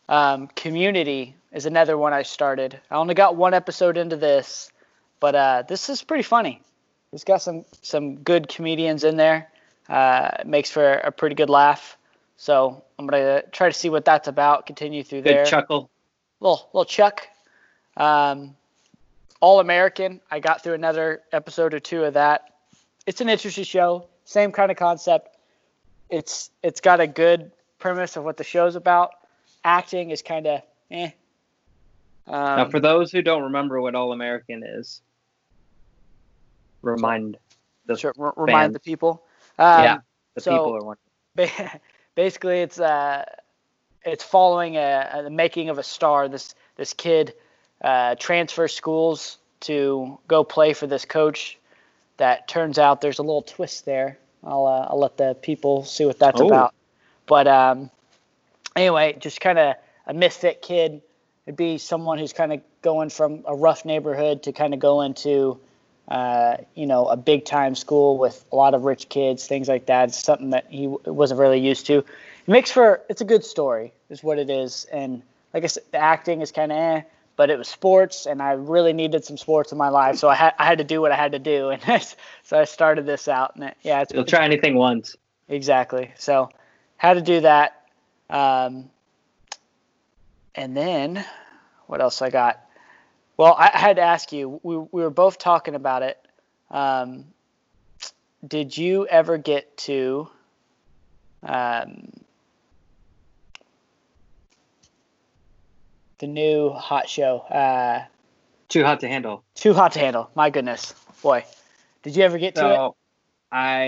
Um, 0.08 0.48
Community 0.56 1.36
is 1.52 1.66
another 1.66 1.98
one 1.98 2.14
I 2.14 2.22
started. 2.22 2.80
I 2.92 2.96
only 2.96 3.16
got 3.16 3.36
one 3.36 3.56
episode 3.56 3.98
into 3.98 4.18
this, 4.18 4.72
but 5.20 5.34
uh, 5.34 5.64
this 5.68 5.90
is 5.90 6.04
pretty 6.04 6.24
funny. 6.24 6.62
It's 7.12 7.24
got 7.24 7.42
some 7.42 7.66
some 7.82 8.18
good 8.18 8.50
comedians 8.50 9.04
in 9.04 9.18
there. 9.18 9.50
Uh, 9.90 10.30
it 10.40 10.48
makes 10.48 10.70
for 10.70 10.92
a 10.92 11.12
pretty 11.12 11.36
good 11.36 11.50
laugh. 11.50 11.97
So 12.38 12.84
I'm 12.98 13.08
gonna 13.08 13.42
try 13.52 13.68
to 13.68 13.74
see 13.74 13.90
what 13.90 14.06
that's 14.06 14.28
about. 14.28 14.66
Continue 14.68 15.04
through 15.04 15.24
Good 15.24 15.36
there. 15.36 15.46
chuckle. 15.46 15.90
Little 16.40 16.70
little 16.72 16.86
Chuck. 16.86 17.28
Um, 17.98 18.56
All 19.40 19.60
American. 19.60 20.22
I 20.30 20.40
got 20.40 20.64
through 20.64 20.76
another 20.76 21.24
episode 21.32 21.74
or 21.74 21.80
two 21.80 22.04
of 22.04 22.14
that. 22.14 22.54
It's 23.08 23.22
an 23.22 23.30
interesting 23.30 23.64
show. 23.64 24.08
Same 24.26 24.52
kind 24.52 24.70
of 24.70 24.78
concept. 24.78 25.36
It's 26.10 26.52
it's 26.62 26.80
got 26.80 27.00
a 27.00 27.08
good 27.08 27.52
premise 27.80 28.16
of 28.18 28.24
what 28.24 28.38
the 28.38 28.44
show's 28.44 28.76
about. 28.76 29.12
Acting 29.64 30.12
is 30.12 30.22
kind 30.22 30.46
of 30.46 30.62
eh. 30.92 31.10
Um, 32.28 32.34
now, 32.34 32.70
for 32.70 32.80
those 32.80 33.12
who 33.12 33.22
don't 33.22 33.44
remember 33.44 33.82
what 33.82 33.96
All 33.96 34.12
American 34.12 34.62
is, 34.64 35.02
remind 36.82 37.38
the, 37.86 37.96
sure, 37.98 38.14
r- 38.20 38.34
remind 38.36 38.76
the 38.76 38.80
people. 38.80 39.24
Um, 39.58 39.84
yeah, 39.84 39.98
the 40.36 40.42
so- 40.42 40.52
people 40.52 40.76
are 40.76 40.84
wondering. 40.84 41.80
ba- 42.18 42.22
basically 42.24 42.62
it's 42.62 42.80
uh 42.80 43.24
it's 44.04 44.24
following 44.24 44.76
a, 44.78 45.10
a 45.14 45.24
the 45.24 45.30
making 45.30 45.70
of 45.70 45.78
a 45.78 45.84
star. 45.84 46.28
This 46.30 46.56
this 46.76 46.94
kid 46.94 47.34
uh, 47.82 48.16
transfers 48.16 48.74
schools 48.76 49.38
to 49.62 50.18
go 50.28 50.44
play 50.44 50.74
for 50.74 50.88
this 50.88 51.06
coach. 51.06 51.58
That 52.18 52.48
turns 52.48 52.80
out 52.80 53.02
there's 53.02 53.20
a 53.20 53.24
little 53.24 53.42
twist 53.44 53.86
there. 53.86 54.18
I'll 54.44 54.66
uh, 54.66 54.88
i'll 54.90 55.00
let 55.00 55.18
the 55.18 55.36
people 55.42 55.84
see 55.86 56.06
what 56.06 56.20
that's 56.20 56.42
Oh. 56.42 56.48
about. 56.48 56.74
But 57.26 57.48
um 57.48 57.90
anyway 58.76 59.16
just 59.20 59.42
kind 59.42 59.60
of 59.60 59.76
a 60.08 60.14
misfit 60.14 60.62
kid. 60.62 61.02
It'd 61.46 61.58
be 61.58 61.78
someone 61.78 62.18
who's 62.20 62.34
kind 62.34 62.52
of 62.54 62.62
going 62.82 63.10
from 63.10 63.44
a 63.46 63.56
rough 63.56 63.86
neighborhood 63.86 64.44
to 64.44 64.52
kind 64.52 64.74
of 64.74 64.80
go 64.80 65.02
into 65.02 65.60
uh, 66.08 66.58
you 66.74 66.86
know, 66.86 67.08
a 67.08 67.18
big 67.18 67.46
time 67.46 67.76
school 67.76 68.18
with 68.18 68.44
a 68.52 68.56
lot 68.56 68.74
of 68.74 68.84
rich 68.84 69.10
kids, 69.10 69.46
things 69.46 69.68
like 69.68 69.88
that. 69.88 70.10
It's 70.10 70.24
something 70.24 70.52
that 70.52 70.68
he 70.70 70.88
wasn't 70.88 71.40
really 71.40 71.60
used 71.60 71.86
to. 71.88 71.98
It 71.98 72.06
makes 72.48 72.72
for 72.72 73.02
it's 73.10 73.22
a 73.22 73.26
good 73.26 73.44
story, 73.44 73.94
is 74.10 74.24
what 74.24 74.40
it 74.40 74.50
is. 74.50 74.86
And 74.92 75.22
like 75.54 75.64
I 75.64 75.68
said, 75.68 75.84
the 75.92 75.98
acting 75.98 76.42
is 76.42 76.52
kind 76.52 76.72
of 76.72 76.78
eh, 76.78 77.02
but 77.36 77.50
it 77.50 77.58
was 77.58 77.68
sports, 77.68 78.26
and 78.26 78.42
I 78.42 78.54
really 78.54 78.94
needed 78.94 79.26
some 79.26 79.38
sports 79.38 79.72
in 79.72 79.78
my 79.78 79.90
life, 79.90 80.18
so 80.18 80.28
I 80.30 80.36
had 80.36 80.54
I 80.58 80.66
had 80.66 80.80
to 80.80 80.84
do 80.84 81.02
what 81.02 81.12
I 81.12 81.16
had 81.16 81.34
to 81.34 81.40
do, 81.40 81.70
and 81.88 82.04
so 82.44 82.60
I 82.60 82.64
started 82.66 83.06
this 83.06 83.28
out. 83.28 83.56
And 83.56 83.66
it, 83.66 83.78
yeah, 83.82 84.02
it's, 84.02 84.14
You'll 84.14 84.26
try 84.26 84.46
anything 84.46 84.76
once. 84.76 85.16
Exactly. 85.50 86.12
So, 86.18 86.50
had 86.98 87.14
to 87.14 87.22
do 87.22 87.42
that. 87.42 87.88
Um, 88.30 88.90
and 90.56 90.76
then, 90.76 91.24
what 91.86 92.02
else 92.02 92.22
I 92.22 92.30
got? 92.30 92.67
Well, 93.38 93.56
I, 93.58 93.70
had 93.74 93.98
to 93.98 94.02
ask 94.02 94.32
you. 94.32 94.60
We, 94.64 94.78
we 94.78 95.02
were 95.04 95.10
both 95.10 95.38
talking 95.38 95.76
about 95.76 96.02
it. 96.02 96.18
Um, 96.72 97.26
did 98.46 98.76
you 98.76 99.08
ever 99.08 99.38
get 99.38 99.78
to? 99.78 100.28
Um, 101.44 102.12
the 106.20 106.28
new 106.28 106.72
hot 106.72 107.08
show, 107.08 107.40
uh, 107.40 108.04
Too 108.70 108.84
hot 108.84 109.00
to 109.02 109.08
handle. 109.08 109.44
Too 109.56 109.74
Hot 109.74 109.92
to 109.94 110.00
Handle. 110.00 110.30
My 110.36 110.50
goodness, 110.50 110.94
boy, 111.22 111.46
did 112.04 112.16
you 112.16 112.24
ever 112.24 112.38
get 112.38 112.56
to 112.56 112.74
it? 112.74 112.92
I 113.52 113.84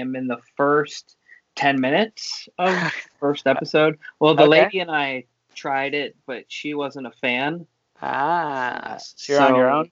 am 0.00 0.16
in 0.16 0.26
the 0.26 0.38
first 0.56 1.16
10 1.56 1.80
minutes 1.80 2.48
of 2.58 2.76
first 3.20 3.46
episode. 3.46 3.98
Well, 4.20 4.34
the 4.34 4.44
Okay. 4.44 4.62
lady 4.62 4.78
and 4.80 4.90
I 4.90 5.24
tried 5.54 5.94
it, 5.94 6.16
but 6.26 6.44
she 6.48 6.74
wasn't 6.74 7.06
a 7.06 7.12
fan. 7.20 7.66
Ah, 8.02 8.96
so 8.98 9.32
you're 9.32 9.42
on 9.42 9.56
your 9.56 9.70
own. 9.70 9.90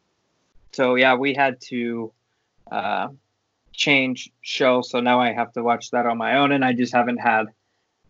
So 0.72 0.94
yeah, 0.96 1.14
we 1.14 1.34
had 1.34 1.60
to 1.62 2.12
uh, 2.70 3.08
change 3.72 4.30
show. 4.42 4.82
So 4.82 5.00
now 5.00 5.20
I 5.20 5.32
have 5.32 5.52
to 5.52 5.62
watch 5.62 5.90
that 5.92 6.06
on 6.06 6.18
my 6.18 6.36
own, 6.38 6.52
and 6.52 6.64
I 6.64 6.72
just 6.72 6.92
haven't 6.92 7.18
had. 7.18 7.46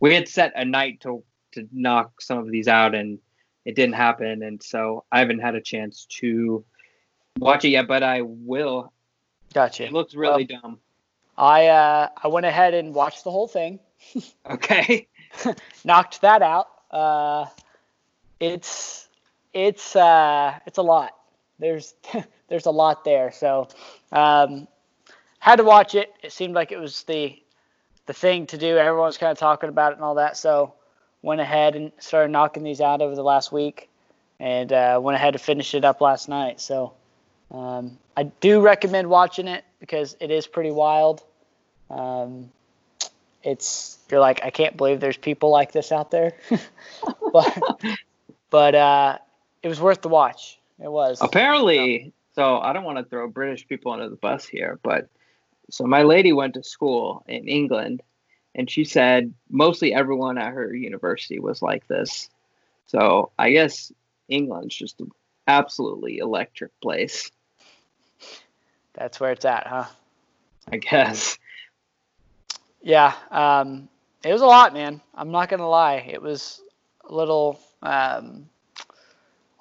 We 0.01 0.15
had 0.15 0.29
set 0.29 0.53
a 0.57 0.65
night 0.65 1.01
to 1.03 1.23
to 1.53 1.69
knock 1.73 2.21
some 2.21 2.39
of 2.39 2.51
these 2.51 2.69
out, 2.69 2.95
and 2.95 3.19
it 3.65 3.77
didn't 3.77 3.95
happen, 3.95 4.43
and 4.43 4.63
so 4.63 5.05
I 5.13 5.21
haven't 5.21 5.41
had 5.41 5.55
a 5.55 5.61
chance 5.61 6.07
to 6.21 6.65
watch 7.39 7.65
it 7.65 7.71
yet. 7.71 7.87
But 7.87 8.03
I 8.03 8.23
will. 8.23 8.93
Gotcha. 9.53 9.85
It 9.85 9.93
looks 9.93 10.15
really 10.15 10.45
dumb. 10.45 10.79
I 11.37 11.67
uh, 11.69 12.09
I 12.23 12.29
went 12.29 12.47
ahead 12.47 12.75
and 12.75 12.95
watched 12.95 13.25
the 13.25 13.31
whole 13.31 13.49
thing, 13.49 13.81
Okay. 14.51 15.09
knocked 15.85 16.21
that 16.21 16.43
out. 16.43 16.69
Uh, 16.91 17.47
it's 18.41 19.09
it's 19.55 19.97
uh, 19.97 20.59
it's 20.67 20.79
a 20.79 20.83
lot. 20.83 21.13
There's 21.59 21.95
there's 22.49 22.67
a 22.67 22.71
lot 22.71 23.05
there. 23.05 23.31
So 23.33 23.69
um, 24.13 24.69
had 25.39 25.57
to 25.57 25.65
watch 25.65 25.95
it. 25.95 26.13
It 26.23 26.33
seemed 26.33 26.55
like 26.55 26.73
it 26.73 26.79
was 26.79 27.05
the 27.05 27.41
the 28.07 28.13
thing 28.13 28.47
to 28.49 28.59
do. 28.59 28.77
Everyone's 28.77 29.17
kind 29.17 29.33
of 29.33 29.39
talking 29.39 29.69
about 29.71 29.93
it 29.93 29.97
and 29.97 30.05
all 30.05 30.17
that. 30.17 30.37
So 30.37 30.75
went 31.23 31.41
ahead 31.41 31.77
and 31.77 31.93
started 31.99 32.31
knocking 32.31 32.65
these 32.65 32.81
out 32.81 33.01
over 33.01 33.15
the 33.15 33.23
last 33.23 33.53
week, 33.53 33.89
and 34.41 34.73
uh, 34.73 35.01
went 35.03 35.17
ahead 35.17 35.33
to 35.33 35.39
finish 35.39 35.75
it 35.75 35.85
up 35.85 36.01
last 36.01 36.29
night. 36.29 36.61
So 36.61 36.93
um, 37.51 37.99
I 38.17 38.25
do 38.25 38.61
recommend 38.61 39.09
watching 39.09 39.49
it 39.49 39.65
because 39.81 40.17
it 40.21 40.31
is 40.31 40.47
pretty 40.47 40.73
wild. 40.73 41.23
Um, 41.89 42.51
it's 43.43 43.99
you're 44.11 44.21
like 44.21 44.43
I 44.43 44.51
can't 44.51 44.77
believe 44.77 45.01
there's 45.01 45.17
people 45.17 45.51
like 45.51 45.71
this 45.71 45.93
out 45.93 46.11
there, 46.11 46.33
but 47.33 47.59
but 48.51 48.75
uh, 48.75 49.19
it 49.65 49.69
was 49.69 49.81
worth 49.81 50.03
the 50.03 50.11
watch. 50.11 50.61
It 50.79 50.93
was. 50.93 51.19
Apparently, 51.23 52.13
so 52.35 52.59
I 52.59 52.75
don't 52.75 52.85
want 52.85 52.99
to 52.99 53.05
throw 53.05 53.27
British 53.29 53.67
people 53.67 53.93
under 53.93 54.11
the 54.11 54.17
bus 54.17 54.47
here, 54.47 54.79
but 54.83 55.09
so 55.71 55.85
my 55.85 56.03
lady 56.03 56.35
went 56.35 56.55
to 56.55 56.63
school 56.63 57.25
in 57.27 57.49
England, 57.49 58.03
and 58.55 58.71
she 58.71 58.85
said 58.85 59.33
mostly 59.49 59.95
everyone 59.95 60.37
at 60.37 60.53
her 60.53 60.75
university 60.75 61.39
was 61.41 61.63
like 61.63 61.89
this. 61.89 62.29
So 62.87 63.33
I 63.39 63.53
guess 63.53 63.91
England's 64.29 64.77
just 64.77 65.01
an 65.01 65.11
absolutely 65.49 66.19
electric 66.19 66.79
place. 66.81 67.31
That's 68.93 69.19
where 69.19 69.33
it's 69.33 69.47
at, 69.47 69.67
huh? 69.67 69.87
I 70.71 70.77
guess. 70.77 71.39
Yeah, 72.83 73.15
um, 73.31 73.89
it 74.23 74.33
was 74.33 74.43
a 74.43 74.47
lot, 74.47 74.75
man. 74.75 75.01
I'm 75.15 75.31
not 75.31 75.49
gonna 75.49 75.69
lie. 75.69 76.07
It 76.07 76.21
was 76.21 76.61
a 77.09 77.15
little 77.15 77.59
um, 77.83 78.47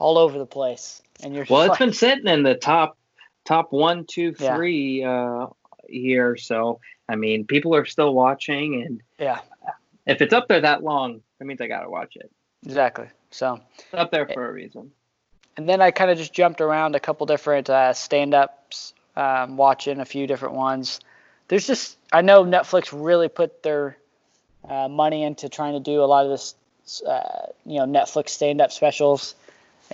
all 0.04 0.18
over 0.18 0.38
the 0.38 0.46
place. 0.46 1.02
And 1.24 1.34
you're 1.34 1.46
well, 1.50 1.62
it's 1.62 1.70
like, 1.70 1.80
been 1.80 1.94
sitting 1.94 2.28
in 2.28 2.44
the 2.44 2.56
top 2.56 2.98
top 3.46 3.72
one, 3.72 4.06
two, 4.06 4.34
three 4.34 5.02
yeah. 5.02 5.44
uh, 5.44 5.50
here. 5.88 6.36
So 6.36 6.82
I 7.08 7.16
mean, 7.16 7.46
people 7.46 7.74
are 7.74 7.86
still 7.86 8.13
watching, 8.13 8.84
and 8.84 9.02
yeah, 9.18 9.39
if 10.06 10.22
it's 10.22 10.34
up 10.34 10.50
there 10.50 10.62
that 10.62 10.84
long, 10.84 11.22
that 11.39 11.46
means 11.46 11.62
I 11.62 11.68
gotta 11.68 11.89
watch 11.89 12.18
it. 12.18 12.30
Exactly. 12.66 13.08
So 13.32 13.62
it's 13.78 13.94
up 13.94 14.12
there 14.12 14.28
for 14.28 14.50
a 14.50 14.52
reason. 14.52 14.92
And 15.56 15.70
then 15.70 15.82
I 15.82 15.92
kind 15.92 16.12
of 16.12 16.18
just 16.18 16.34
jumped 16.34 16.62
around 16.62 16.96
a 16.96 17.00
couple 17.00 17.26
different 17.28 17.70
uh, 17.70 17.94
stand-ups, 17.94 18.94
um, 19.16 19.56
watching 19.56 20.00
a 20.00 20.06
few 20.06 20.28
different 20.28 20.56
ones. 20.56 21.00
There's 21.48 21.68
just 21.68 21.98
I 22.12 22.22
know 22.22 22.44
Netflix 22.44 22.89
really 22.92 23.30
put 23.30 23.63
their 23.63 23.98
uh, 24.68 24.89
money 24.89 25.24
into 25.24 25.48
trying 25.48 25.74
to 25.74 25.80
do 25.80 26.04
a 26.04 26.06
lot 26.06 26.26
of 26.26 26.32
this, 26.32 26.56
uh, 27.04 27.48
you 27.66 27.78
know, 27.80 27.86
Netflix 27.86 28.30
stand-up 28.30 28.72
specials, 28.72 29.36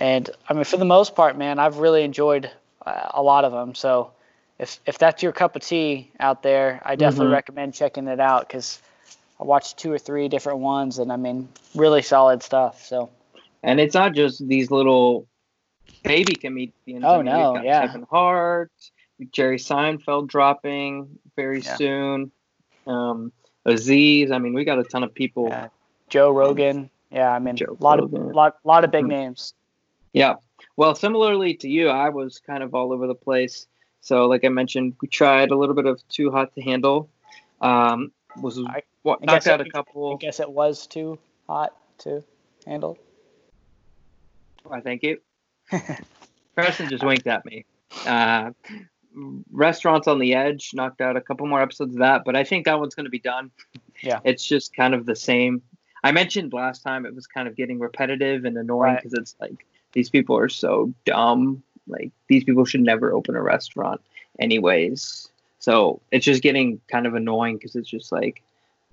and 0.00 0.28
I 0.48 0.54
mean 0.54 0.64
for 0.64 0.76
the 0.76 0.84
most 0.84 1.14
part, 1.14 1.38
man, 1.38 1.58
I've 1.58 1.78
really 1.78 2.02
enjoyed 2.02 2.50
uh, 2.84 3.10
a 3.10 3.22
lot 3.22 3.44
of 3.44 3.52
them. 3.52 3.74
So 3.74 4.12
if 4.58 4.80
if 4.86 4.98
that's 4.98 5.22
your 5.22 5.32
cup 5.32 5.54
of 5.54 5.62
tea 5.62 6.10
out 6.18 6.42
there, 6.42 6.80
I 6.84 6.96
definitely 6.96 7.26
mm-hmm. 7.26 7.34
recommend 7.34 7.74
checking 7.74 8.08
it 8.08 8.20
out 8.20 8.48
because 8.48 8.80
I 9.40 9.44
watched 9.44 9.78
two 9.78 9.90
or 9.92 9.98
three 9.98 10.28
different 10.28 10.58
ones, 10.58 10.98
and 10.98 11.10
I 11.10 11.16
mean, 11.16 11.48
really 11.74 12.02
solid 12.02 12.42
stuff. 12.42 12.84
So. 12.84 13.10
And 13.62 13.78
it's 13.78 13.94
not 13.94 14.14
just 14.14 14.46
these 14.46 14.70
little 14.70 15.26
baby 16.02 16.34
comedians. 16.34 17.04
Oh 17.04 17.14
I 17.14 17.16
mean, 17.18 17.26
no, 17.26 17.62
yeah. 17.62 17.86
Kevin 17.86 18.06
Hart, 18.10 18.72
Jerry 19.32 19.58
Seinfeld 19.58 20.28
dropping 20.28 21.18
very 21.36 21.60
yeah. 21.60 21.76
soon. 21.76 22.32
Um, 22.86 23.32
Aziz. 23.64 24.30
I 24.30 24.38
mean, 24.38 24.54
we 24.54 24.64
got 24.64 24.78
a 24.78 24.84
ton 24.84 25.02
of 25.02 25.14
people. 25.14 25.48
Yeah. 25.48 25.68
Joe 26.08 26.30
Rogan. 26.30 26.90
Yeah, 27.10 27.30
I 27.30 27.38
mean, 27.38 27.56
Joe 27.56 27.76
a 27.78 27.82
lot 27.82 28.00
Rogan. 28.00 28.28
of 28.28 28.34
lot 28.34 28.56
lot 28.64 28.84
of 28.84 28.90
big 28.90 29.02
mm-hmm. 29.02 29.10
names. 29.10 29.54
Yeah. 30.12 30.34
Well, 30.76 30.94
similarly 30.94 31.54
to 31.54 31.68
you, 31.68 31.88
I 31.88 32.08
was 32.08 32.38
kind 32.38 32.62
of 32.62 32.74
all 32.74 32.92
over 32.92 33.06
the 33.06 33.14
place. 33.14 33.66
So, 34.00 34.26
like 34.26 34.44
I 34.44 34.48
mentioned, 34.48 34.96
we 35.02 35.08
tried 35.08 35.50
a 35.50 35.56
little 35.56 35.74
bit 35.74 35.86
of 35.86 36.06
Too 36.08 36.30
Hot 36.30 36.54
to 36.54 36.62
Handle. 36.62 37.10
Um, 37.60 38.12
was 38.40 38.58
I, 38.66 38.82
what, 39.02 39.22
knocked 39.24 39.46
out 39.46 39.60
it, 39.60 39.68
a 39.68 39.70
couple. 39.70 40.14
I 40.14 40.16
guess 40.16 40.40
it 40.40 40.50
was 40.50 40.86
too 40.86 41.18
hot 41.48 41.74
to 41.98 42.22
handle. 42.66 42.98
Why, 44.62 44.80
thank 44.80 45.02
you. 45.02 45.20
Preston 46.54 46.88
just 46.88 47.04
winked 47.04 47.26
at 47.26 47.44
me. 47.44 47.64
Uh, 48.06 48.50
Restaurants 49.50 50.06
on 50.06 50.18
the 50.18 50.34
Edge 50.34 50.70
knocked 50.74 51.00
out 51.00 51.16
a 51.16 51.20
couple 51.20 51.46
more 51.46 51.60
episodes 51.60 51.94
of 51.94 52.00
that, 52.00 52.22
but 52.24 52.36
I 52.36 52.44
think 52.44 52.66
that 52.66 52.78
one's 52.78 52.94
going 52.94 53.04
to 53.04 53.10
be 53.10 53.18
done. 53.18 53.50
Yeah. 54.02 54.20
It's 54.24 54.44
just 54.44 54.74
kind 54.74 54.94
of 54.94 55.06
the 55.06 55.16
same. 55.16 55.62
I 56.02 56.12
mentioned 56.12 56.52
last 56.52 56.82
time 56.82 57.04
it 57.04 57.14
was 57.14 57.26
kind 57.26 57.48
of 57.48 57.56
getting 57.56 57.78
repetitive 57.78 58.44
and 58.44 58.56
annoying 58.56 58.96
because 58.96 59.12
right. 59.12 59.20
it's 59.20 59.34
like 59.40 59.66
these 59.92 60.10
people 60.10 60.36
are 60.36 60.48
so 60.48 60.92
dumb. 61.04 61.62
Like 61.86 62.12
these 62.28 62.44
people 62.44 62.64
should 62.64 62.82
never 62.82 63.12
open 63.12 63.34
a 63.36 63.42
restaurant, 63.42 64.00
anyways. 64.38 65.28
So 65.58 66.00
it's 66.10 66.24
just 66.24 66.42
getting 66.42 66.80
kind 66.88 67.06
of 67.06 67.14
annoying 67.14 67.56
because 67.56 67.76
it's 67.76 67.88
just 67.88 68.12
like 68.12 68.42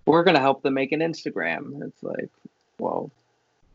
we're 0.05 0.23
gonna 0.23 0.39
help 0.39 0.63
them 0.63 0.73
make 0.73 0.91
an 0.91 0.99
Instagram. 0.99 1.81
It's 1.83 2.03
like, 2.03 2.29
well, 2.79 3.12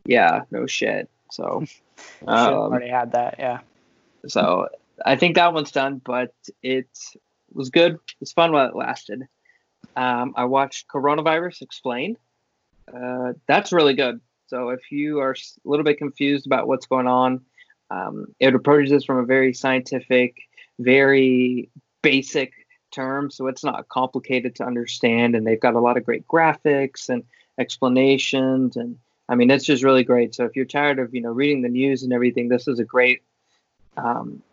yeah, 0.05 0.41
no 0.51 0.65
shit. 0.67 1.09
So 1.31 1.63
um, 2.27 2.53
already 2.53 2.89
had 2.89 3.13
that, 3.13 3.35
yeah. 3.39 3.59
So 4.27 4.69
I 5.05 5.15
think 5.15 5.35
that 5.35 5.53
one's 5.53 5.71
done, 5.71 6.01
but 6.03 6.33
it 6.61 6.87
was 7.53 7.69
good. 7.69 7.99
It's 8.21 8.31
fun 8.31 8.51
while 8.51 8.67
it 8.67 8.75
lasted. 8.75 9.27
Um, 9.95 10.33
I 10.35 10.45
watched 10.45 10.87
Coronavirus 10.87 11.61
Explained. 11.61 12.17
Uh, 12.93 13.33
that's 13.47 13.71
really 13.71 13.93
good. 13.93 14.19
So 14.53 14.69
if 14.69 14.91
you 14.91 15.19
are 15.19 15.31
a 15.31 15.67
little 15.67 15.83
bit 15.83 15.97
confused 15.97 16.45
about 16.45 16.67
what's 16.67 16.85
going 16.85 17.07
on, 17.07 17.41
um, 17.89 18.27
it 18.39 18.53
approaches 18.53 18.91
this 18.91 19.03
from 19.03 19.17
a 19.17 19.25
very 19.25 19.51
scientific, 19.51 20.37
very 20.77 21.71
basic 22.03 22.53
term. 22.91 23.31
So 23.31 23.47
it's 23.47 23.63
not 23.63 23.89
complicated 23.89 24.53
to 24.57 24.63
understand. 24.63 25.35
And 25.35 25.47
they've 25.47 25.59
got 25.59 25.73
a 25.73 25.79
lot 25.79 25.97
of 25.97 26.05
great 26.05 26.27
graphics 26.27 27.09
and 27.09 27.23
explanations. 27.57 28.77
And 28.77 28.99
I 29.27 29.33
mean, 29.33 29.49
it's 29.49 29.65
just 29.65 29.83
really 29.83 30.03
great. 30.03 30.35
So 30.35 30.45
if 30.45 30.55
you're 30.55 30.65
tired 30.65 30.99
of, 30.99 31.15
you 31.15 31.21
know, 31.21 31.31
reading 31.31 31.63
the 31.63 31.69
news 31.69 32.03
and 32.03 32.13
everything, 32.13 32.47
this 32.47 32.67
is 32.67 32.77
a 32.77 32.85
great 32.85 33.23
um, 33.97 34.43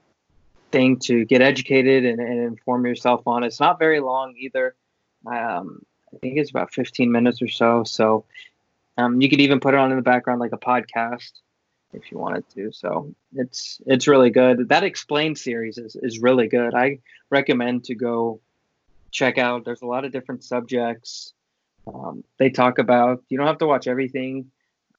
thing 0.73 0.99
to 1.01 1.27
get 1.27 1.43
educated 1.43 2.07
and, 2.07 2.21
and, 2.21 2.41
inform 2.41 2.87
yourself 2.87 3.27
on. 3.27 3.45
It's 3.45 3.61
not 3.61 3.79
very 3.79 4.01
long 4.01 4.35
either. 4.39 4.75
Um, 5.27 5.83
I 6.15 6.17
think 6.23 6.39
it's 6.39 6.51
about 6.51 6.73
15 6.73 7.13
minutes 7.13 7.43
or 7.43 7.49
so. 7.49 7.85
So 7.85 8.25
um, 8.97 9.21
you 9.21 9.29
could 9.29 9.41
even 9.41 9.61
put 9.61 9.75
it 9.75 9.81
on 9.81 9.91
in 9.91 9.97
the 9.97 10.03
background 10.03 10.41
like 10.41 10.53
a 10.53 10.59
podcast 10.59 11.33
if 11.93 12.11
you 12.11 12.19
wanted 12.19 12.49
to. 12.51 12.73
So 12.73 13.15
it's 13.35 13.81
it's 13.87 14.09
really 14.09 14.31
good. 14.31 14.69
That 14.69 14.85
explained 14.85 15.39
series 15.39 15.79
is, 15.79 15.97
is 15.97 16.21
really 16.21 16.49
good. 16.49 16.75
I 16.75 16.99
recommend 17.31 17.85
to 17.85 17.95
go 17.95 18.41
check 19.11 19.39
out. 19.39 19.65
There's 19.65 19.83
a 19.83 19.87
lot 19.87 20.05
of 20.05 20.13
different 20.13 20.45
subjects. 20.45 21.33
Um, 21.87 22.25
they 22.39 22.51
talk 22.51 22.79
about 22.79 23.23
you 23.29 23.39
don't 23.39 23.47
have 23.47 23.59
to 23.59 23.67
watch 23.67 23.87
everything, 23.87 24.51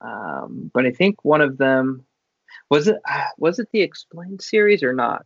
um, 0.01 0.71
but 0.73 0.85
I 0.85 0.91
think 0.91 1.23
one 1.23 1.41
of 1.41 1.57
them 1.57 2.05
was 2.69 2.87
it 2.87 2.97
was 3.37 3.59
it 3.59 3.69
the 3.71 3.81
explained 3.81 4.41
series 4.41 4.83
or 4.83 4.93
not? 4.93 5.25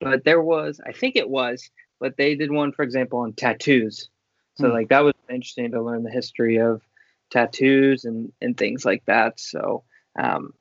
But 0.00 0.24
there 0.24 0.42
was 0.42 0.80
I 0.86 0.92
think 0.92 1.16
it 1.16 1.28
was, 1.28 1.70
but 2.00 2.16
they 2.16 2.34
did 2.34 2.50
one 2.50 2.72
for 2.72 2.82
example 2.82 3.20
on 3.20 3.34
tattoos. 3.34 4.08
So 4.56 4.68
hmm. 4.68 4.74
like 4.74 4.88
that 4.88 5.04
was 5.04 5.14
interesting 5.28 5.70
to 5.72 5.82
learn 5.82 6.02
the 6.02 6.10
history 6.10 6.58
of 6.58 6.82
tattoos 7.32 8.04
and 8.04 8.32
and 8.40 8.56
things 8.56 8.84
like 8.84 9.04
that. 9.06 9.40
So 9.40 9.84
um, 10.18 10.52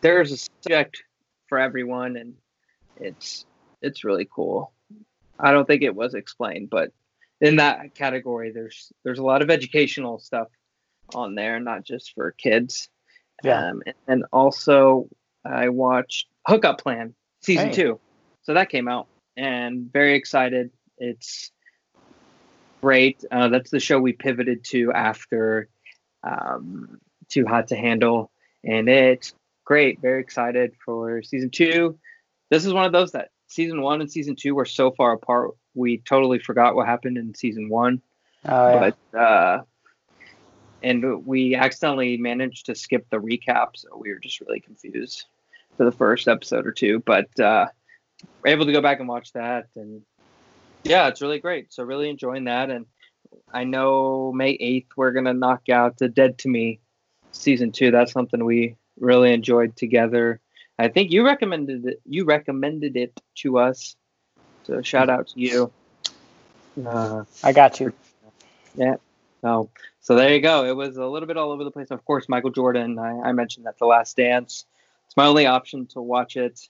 there's 0.00 0.32
a 0.32 0.36
subject 0.36 1.02
for 1.48 1.58
everyone, 1.58 2.16
and 2.16 2.34
it's 2.96 3.44
it's 3.82 4.04
really 4.04 4.28
cool. 4.32 4.72
I 5.38 5.52
don't 5.52 5.66
think 5.66 5.82
it 5.82 5.94
was 5.94 6.14
explained, 6.14 6.70
but 6.70 6.92
in 7.40 7.56
that 7.56 7.94
category, 7.94 8.52
there's 8.52 8.92
there's 9.02 9.18
a 9.18 9.24
lot 9.24 9.42
of 9.42 9.50
educational 9.50 10.18
stuff 10.18 10.48
on 11.14 11.34
there, 11.34 11.58
not 11.58 11.84
just 11.84 12.14
for 12.14 12.32
kids. 12.32 12.88
Yeah. 13.42 13.70
Um, 13.70 13.82
and, 14.06 14.24
also, 14.32 15.08
I 15.46 15.70
watched 15.70 16.26
Hookup 16.46 16.78
Plan 16.78 17.14
season 17.40 17.68
hey. 17.68 17.74
two, 17.74 18.00
so 18.42 18.54
that 18.54 18.68
came 18.68 18.86
out, 18.86 19.08
and 19.36 19.90
very 19.90 20.14
excited. 20.14 20.70
It's 20.98 21.50
great. 22.80 23.24
Uh, 23.30 23.48
that's 23.48 23.70
the 23.70 23.80
show 23.80 23.98
we 23.98 24.12
pivoted 24.12 24.64
to 24.64 24.92
after 24.92 25.68
um, 26.22 27.00
Too 27.28 27.46
Hot 27.46 27.68
to 27.68 27.76
Handle, 27.76 28.30
and 28.64 28.88
it's 28.88 29.34
great. 29.64 30.00
Very 30.00 30.20
excited 30.20 30.72
for 30.84 31.22
season 31.22 31.50
two. 31.50 31.98
This 32.50 32.66
is 32.66 32.72
one 32.72 32.84
of 32.84 32.92
those 32.92 33.12
that 33.12 33.30
season 33.50 33.82
one 33.82 34.00
and 34.00 34.10
season 34.10 34.36
two 34.36 34.54
were 34.54 34.64
so 34.64 34.90
far 34.90 35.12
apart, 35.12 35.50
we 35.74 35.98
totally 35.98 36.38
forgot 36.38 36.74
what 36.74 36.86
happened 36.86 37.18
in 37.18 37.34
season 37.34 37.68
one. 37.68 38.00
Oh, 38.46 38.68
yeah. 38.68 38.90
But 39.12 39.18
uh, 39.18 39.62
and 40.82 41.26
we 41.26 41.54
accidentally 41.54 42.16
managed 42.16 42.66
to 42.66 42.74
skip 42.74 43.06
the 43.10 43.18
recap, 43.18 43.76
so 43.76 43.88
we 43.96 44.10
were 44.12 44.18
just 44.18 44.40
really 44.40 44.60
confused 44.60 45.26
for 45.76 45.84
the 45.84 45.92
first 45.92 46.26
episode 46.26 46.66
or 46.66 46.72
two. 46.72 47.00
But 47.00 47.38
uh, 47.38 47.66
we're 48.42 48.52
able 48.52 48.66
to 48.66 48.72
go 48.72 48.80
back 48.80 48.98
and 49.00 49.08
watch 49.08 49.32
that, 49.34 49.66
and 49.76 50.02
yeah, 50.84 51.08
it's 51.08 51.22
really 51.22 51.38
great. 51.38 51.72
So 51.72 51.82
really 51.82 52.08
enjoying 52.08 52.44
that, 52.44 52.70
and 52.70 52.86
I 53.52 53.64
know 53.64 54.32
May 54.32 54.50
eighth 54.50 54.96
we're 54.96 55.12
gonna 55.12 55.34
knock 55.34 55.68
out 55.68 55.98
the 55.98 56.08
Dead 56.08 56.38
to 56.38 56.48
Me 56.48 56.80
season 57.32 57.72
two. 57.72 57.90
That's 57.90 58.12
something 58.12 58.44
we 58.44 58.76
really 58.98 59.32
enjoyed 59.32 59.76
together. 59.76 60.40
I 60.78 60.88
think 60.88 61.10
you 61.10 61.24
recommended 61.24 61.84
it. 61.84 62.00
You 62.06 62.24
recommended 62.24 62.96
it 62.96 63.20
to 63.36 63.58
us. 63.58 63.96
So 64.64 64.82
shout 64.82 65.10
out 65.10 65.28
to 65.28 65.40
you. 65.40 65.72
Uh, 66.86 67.24
I 67.42 67.52
got 67.52 67.80
you. 67.80 67.92
Yeah. 68.74 68.96
So 69.42 69.70
so 70.00 70.14
there 70.14 70.34
you 70.34 70.40
go. 70.40 70.64
It 70.64 70.74
was 70.76 70.96
a 70.96 71.06
little 71.06 71.26
bit 71.26 71.36
all 71.36 71.50
over 71.50 71.64
the 71.64 71.70
place. 71.70 71.90
Of 71.90 72.04
course, 72.04 72.28
Michael 72.28 72.50
Jordan. 72.50 72.98
I, 72.98 73.20
I 73.20 73.32
mentioned 73.32 73.66
that 73.66 73.78
The 73.78 73.86
Last 73.86 74.16
Dance. 74.16 74.64
It's 75.06 75.16
my 75.16 75.26
only 75.26 75.46
option 75.46 75.86
to 75.88 76.00
watch 76.00 76.36
it, 76.36 76.60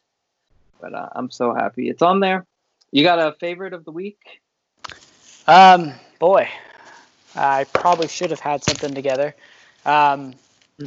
but 0.80 0.94
uh, 0.94 1.10
I'm 1.14 1.30
so 1.30 1.54
happy 1.54 1.88
it's 1.88 2.02
on 2.02 2.20
there. 2.20 2.46
You 2.92 3.04
got 3.04 3.18
a 3.18 3.32
favorite 3.38 3.72
of 3.72 3.84
the 3.84 3.92
week? 3.92 4.18
Um, 5.46 5.92
boy, 6.18 6.48
I 7.34 7.64
probably 7.64 8.08
should 8.08 8.30
have 8.30 8.40
had 8.40 8.64
something 8.64 8.94
together. 8.94 9.34
Um. 9.84 10.34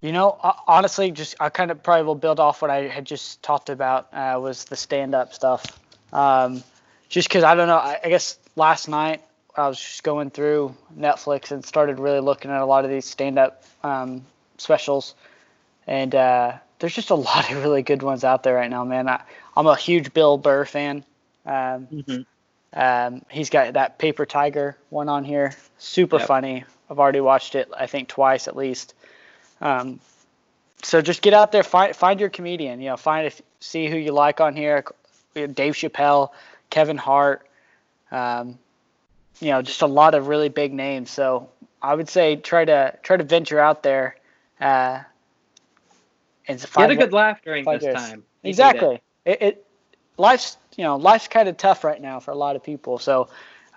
You 0.00 0.12
know, 0.12 0.38
honestly, 0.66 1.10
just 1.10 1.34
I 1.40 1.50
kind 1.50 1.70
of 1.70 1.82
probably 1.82 2.04
will 2.04 2.14
build 2.14 2.40
off 2.40 2.62
what 2.62 2.70
I 2.70 2.88
had 2.88 3.04
just 3.04 3.42
talked 3.42 3.68
about 3.68 4.08
uh, 4.14 4.38
was 4.40 4.64
the 4.64 4.76
stand-up 4.76 5.34
stuff. 5.34 5.78
Um, 6.10 6.62
just 7.10 7.28
because 7.28 7.44
I 7.44 7.54
don't 7.54 7.68
know, 7.68 7.76
I, 7.76 7.98
I, 8.02 8.08
guess 8.08 8.38
last 8.56 8.88
night 8.88 9.22
I 9.54 9.68
was 9.68 9.78
just 9.78 10.02
going 10.02 10.30
through 10.30 10.74
Netflix 10.98 11.50
and 11.50 11.62
started 11.64 11.98
really 11.98 12.20
looking 12.20 12.50
at 12.50 12.62
a 12.62 12.64
lot 12.64 12.86
of 12.86 12.90
these 12.90 13.04
stand-up 13.04 13.62
um, 13.84 14.24
specials, 14.56 15.14
and 15.86 16.14
uh, 16.14 16.54
there's 16.78 16.94
just 16.94 17.10
a 17.10 17.14
lot 17.30 17.50
of 17.52 17.62
really 17.62 17.82
good 17.82 18.02
ones 18.02 18.24
out 18.24 18.42
there 18.42 18.54
right 18.54 18.70
now, 18.70 18.84
man. 18.84 19.06
I, 19.06 19.20
I'm 19.54 19.66
a 19.66 19.76
huge 19.76 20.14
Bill 20.14 20.38
Burr 20.38 20.64
fan. 20.64 21.04
Um, 21.46 21.86
mm-hmm. 21.86 22.20
Um, 22.72 23.22
he's 23.30 23.50
got 23.50 23.72
that 23.74 23.98
Paper 23.98 24.24
Tiger 24.26 24.76
one 24.90 25.08
on 25.08 25.24
here. 25.24 25.54
Super 25.78 26.18
Yep. 26.18 26.28
funny. 26.28 26.64
I've 26.88 26.98
already 26.98 27.20
watched 27.20 27.54
it, 27.54 27.68
I 27.76 27.86
think, 27.86 28.08
twice 28.08 28.46
at 28.48 28.56
least. 28.56 28.94
Um, 29.60 30.00
so 30.82 31.02
just 31.02 31.20
get 31.22 31.34
out 31.34 31.52
there, 31.52 31.62
find 31.62 31.94
find 31.94 32.20
your 32.20 32.30
comedian. 32.30 32.80
You 32.80 32.90
know, 32.90 32.96
find 32.96 33.26
if 33.26 33.42
see 33.60 33.88
who 33.88 33.96
you 33.96 34.12
like 34.12 34.40
on 34.40 34.54
here. 34.56 34.84
Dave 35.34 35.74
Chappelle, 35.74 36.30
Kevin 36.70 36.96
Hart. 36.96 37.46
Um, 38.10 38.58
you 39.40 39.50
know, 39.50 39.62
just 39.62 39.82
a 39.82 39.86
lot 39.86 40.14
of 40.14 40.26
really 40.28 40.48
big 40.48 40.72
names. 40.72 41.10
So 41.10 41.48
I 41.82 41.94
would 41.94 42.08
say 42.08 42.36
try 42.36 42.64
to 42.64 42.96
try 43.02 43.16
to 43.16 43.24
venture 43.24 43.58
out 43.60 43.82
there. 43.82 44.16
Uh, 44.60 45.00
and 46.48 46.58
Get 46.58 46.68
find 46.68 46.92
a 46.92 46.94
what- 46.94 47.00
good 47.04 47.12
laugh 47.12 47.42
during 47.42 47.64
this 47.64 47.82
time. 47.82 47.92
You 47.92 48.16
need 48.16 48.22
it. 48.42 48.48
Exactly. 48.48 49.00
It, 49.24 49.42
it 49.42 49.66
life's 50.16 50.56
you 50.76 50.84
know 50.84 50.96
life's 50.96 51.28
kind 51.28 51.48
of 51.48 51.56
tough 51.56 51.84
right 51.84 52.00
now 52.00 52.20
for 52.20 52.30
a 52.30 52.36
lot 52.36 52.56
of 52.56 52.62
people. 52.62 52.98
So 52.98 53.28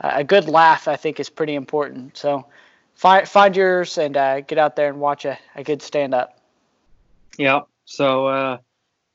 uh, 0.01 0.12
a 0.15 0.23
good 0.23 0.47
laugh 0.47 0.88
I 0.88 0.95
think 0.95 1.19
is 1.19 1.29
pretty 1.29 1.56
important. 1.56 2.17
So 2.17 2.45
find 2.95 3.27
find 3.27 3.56
yours 3.56 3.97
and 3.97 4.15
uh, 4.15 4.41
get 4.41 4.58
out 4.58 4.75
there 4.75 4.89
and 4.89 4.99
watch 4.99 5.25
a, 5.25 5.38
a 5.56 5.63
good 5.63 5.82
stand 5.82 6.13
up. 6.13 6.39
Yeah. 7.38 7.62
So, 7.86 8.27
uh, 8.27 8.58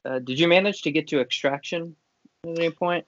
uh, 0.05 0.19
did 0.21 0.39
you 0.39 0.49
manage 0.49 0.83
to 0.83 0.91
get 0.91 1.09
to 1.09 1.21
Extraction 1.21 1.97
at 2.45 2.59
any 2.59 2.71
point? 2.71 3.07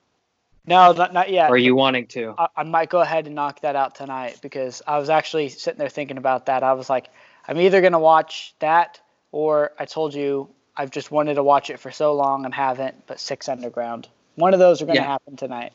No, 0.65 0.91
not, 0.91 1.13
not 1.13 1.29
yet. 1.31 1.49
Or 1.49 1.55
are 1.55 1.57
you 1.57 1.75
wanting 1.75 2.07
to? 2.07 2.35
I, 2.37 2.47
I 2.57 2.63
might 2.63 2.89
go 2.89 3.01
ahead 3.01 3.25
and 3.25 3.35
knock 3.35 3.61
that 3.61 3.75
out 3.75 3.95
tonight 3.95 4.39
because 4.41 4.81
I 4.85 4.99
was 4.99 5.09
actually 5.09 5.49
sitting 5.49 5.79
there 5.79 5.89
thinking 5.89 6.17
about 6.17 6.45
that. 6.47 6.63
I 6.63 6.73
was 6.73 6.89
like, 6.89 7.09
I'm 7.47 7.59
either 7.59 7.81
gonna 7.81 7.99
watch 7.99 8.53
that 8.59 8.99
or 9.31 9.71
I 9.79 9.85
told 9.85 10.13
you 10.13 10.49
I've 10.75 10.91
just 10.91 11.11
wanted 11.11 11.35
to 11.35 11.43
watch 11.43 11.69
it 11.69 11.79
for 11.79 11.91
so 11.91 12.13
long 12.13 12.45
and 12.45 12.53
haven't. 12.53 13.07
But 13.07 13.19
Six 13.19 13.49
Underground, 13.49 14.07
one 14.35 14.53
of 14.53 14.59
those 14.59 14.81
are 14.81 14.85
gonna 14.85 14.99
Yeah. 15.01 15.07
happen 15.07 15.35
tonight. 15.35 15.73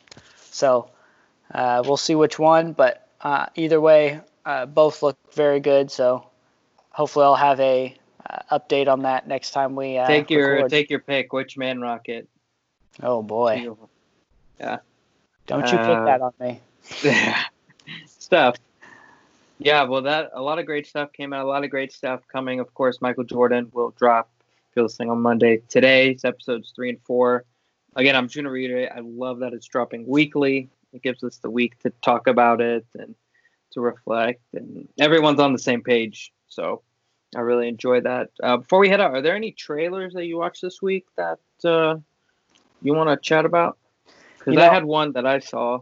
So 0.51 0.89
uh, 1.53 1.83
we'll 1.85 1.97
see 1.97 2.15
which 2.15 2.37
one. 2.39 2.73
But 2.73 3.07
uh, 3.21 3.47
either 3.55 3.79
way, 3.79 4.21
uh, 4.45 4.65
both 4.65 5.01
look 5.03 5.17
very 5.33 5.59
good. 5.59 5.91
So 5.91 6.27
hopefully 6.89 7.25
I'll 7.25 7.35
have 7.35 7.59
a 7.59 7.95
uh, 8.29 8.59
update 8.59 8.87
on 8.87 9.03
that 9.03 9.27
next 9.27 9.51
time 9.51 9.75
we 9.75 9.97
uh, 9.97 10.07
take 10.07 10.29
your 10.29 10.55
record. 10.55 10.71
take 10.71 10.89
your 10.89 10.99
pick. 10.99 11.33
Which 11.33 11.57
man 11.57 11.79
rocket? 11.81 12.27
oh 13.03 13.21
boy, 13.21 13.69
Yeah. 14.59 14.77
don't 15.45 15.71
you 15.71 15.77
Uh, 15.77 15.85
put 15.95 16.05
that 16.05 16.21
on 16.21 16.33
me. 16.39 16.61
stuff. 18.07 18.55
Yeah, 19.59 19.83
well, 19.83 20.03
that 20.03 20.31
a 20.33 20.41
lot 20.41 20.59
of 20.59 20.65
great 20.65 20.85
stuff 20.87 21.11
came 21.13 21.33
out. 21.33 21.45
A 21.45 21.47
lot 21.47 21.63
of 21.63 21.69
great 21.69 21.91
stuff 21.91 22.21
coming. 22.31 22.59
Of 22.59 22.73
course, 22.73 23.01
Michael 23.01 23.23
Jordan 23.23 23.69
will 23.73 23.91
drop. 23.97 24.29
If 24.69 24.75
you're 24.75 24.83
listening 24.83 25.09
on 25.09 25.19
Monday, 25.21 25.61
today's 25.67 26.25
episodes 26.25 26.71
three 26.75 26.89
and 26.89 27.01
four. 27.01 27.43
Again, 27.97 28.15
I'm 28.15 28.27
just 28.27 28.35
gonna 28.35 28.51
reiterate. 28.51 28.89
I 28.95 28.99
love 28.99 29.39
that 29.39 29.53
it's 29.53 29.65
dropping 29.65 30.07
weekly. 30.07 30.69
It 30.93 31.01
gives 31.01 31.23
us 31.23 31.37
the 31.37 31.49
week 31.49 31.79
to 31.79 31.89
talk 32.03 32.27
about 32.27 32.61
it 32.61 32.85
and 32.93 33.15
to 33.71 33.81
reflect, 33.81 34.41
and 34.53 34.87
everyone's 34.99 35.39
on 35.39 35.51
the 35.51 35.59
same 35.59 35.81
page. 35.81 36.31
So 36.47 36.83
I 37.35 37.39
really 37.39 37.67
enjoy 37.67 38.01
that. 38.01 38.29
Uh, 38.41 38.57
before 38.57 38.77
we 38.77 38.87
head 38.87 39.01
out, 39.01 39.11
are 39.11 39.21
there 39.23 39.35
any 39.35 39.51
trailers 39.51 40.13
that 40.13 40.25
you 40.25 40.37
watched 40.37 40.61
this 40.61 40.79
week 40.79 41.07
that 41.17 41.39
uh, 41.65 41.97
you 42.83 42.93
want 42.93 43.09
to 43.09 43.17
chat 43.17 43.45
about? 43.45 43.79
Because 44.37 44.53
You 44.53 44.61
I 44.61 44.71
had 44.71 44.85
one 44.85 45.13
that 45.13 45.25
I 45.25 45.39
saw. 45.39 45.81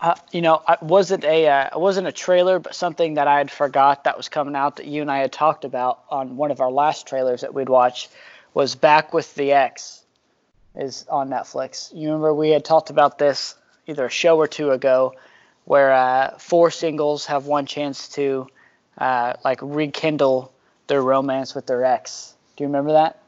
Uh, 0.00 0.16
you 0.32 0.40
know, 0.40 0.60
I 0.66 0.78
wasn't 0.82 1.24
a 1.24 1.46
uh, 1.46 1.68
it 1.72 1.80
wasn't 1.80 2.08
a 2.08 2.12
trailer, 2.12 2.58
but 2.58 2.74
something 2.74 3.14
that 3.14 3.28
I 3.28 3.38
had 3.38 3.52
forgot 3.52 4.02
that 4.04 4.16
was 4.16 4.28
coming 4.28 4.56
out 4.56 4.76
that 4.76 4.86
you 4.86 5.00
and 5.00 5.10
I 5.10 5.18
had 5.18 5.30
talked 5.30 5.64
about 5.64 6.00
on 6.10 6.36
one 6.36 6.50
of 6.50 6.60
our 6.60 6.72
last 6.72 7.06
trailers 7.06 7.42
that 7.42 7.54
we'd 7.54 7.68
watched 7.68 8.10
was 8.52 8.74
Back 8.74 9.14
with 9.14 9.32
the 9.36 9.52
Ex 9.52 10.00
is 10.74 11.06
on 11.08 11.30
Netflix. 11.30 11.94
You 11.94 12.08
remember 12.08 12.32
we 12.32 12.50
had 12.50 12.64
talked 12.64 12.90
about 12.90 13.18
this 13.18 13.54
either 13.86 14.06
a 14.06 14.10
show 14.10 14.36
or 14.38 14.46
two 14.46 14.70
ago, 14.70 15.14
where 15.64 15.92
uh, 15.92 16.38
four 16.38 16.70
singles 16.70 17.26
have 17.26 17.46
one 17.46 17.66
chance 17.66 18.08
to 18.10 18.46
uh, 18.98 19.34
like 19.44 19.58
rekindle 19.62 20.52
their 20.86 21.02
romance 21.02 21.54
with 21.54 21.66
their 21.66 21.84
ex. 21.84 22.34
Do 22.56 22.64
you 22.64 22.68
remember 22.68 22.92
that? 22.92 23.18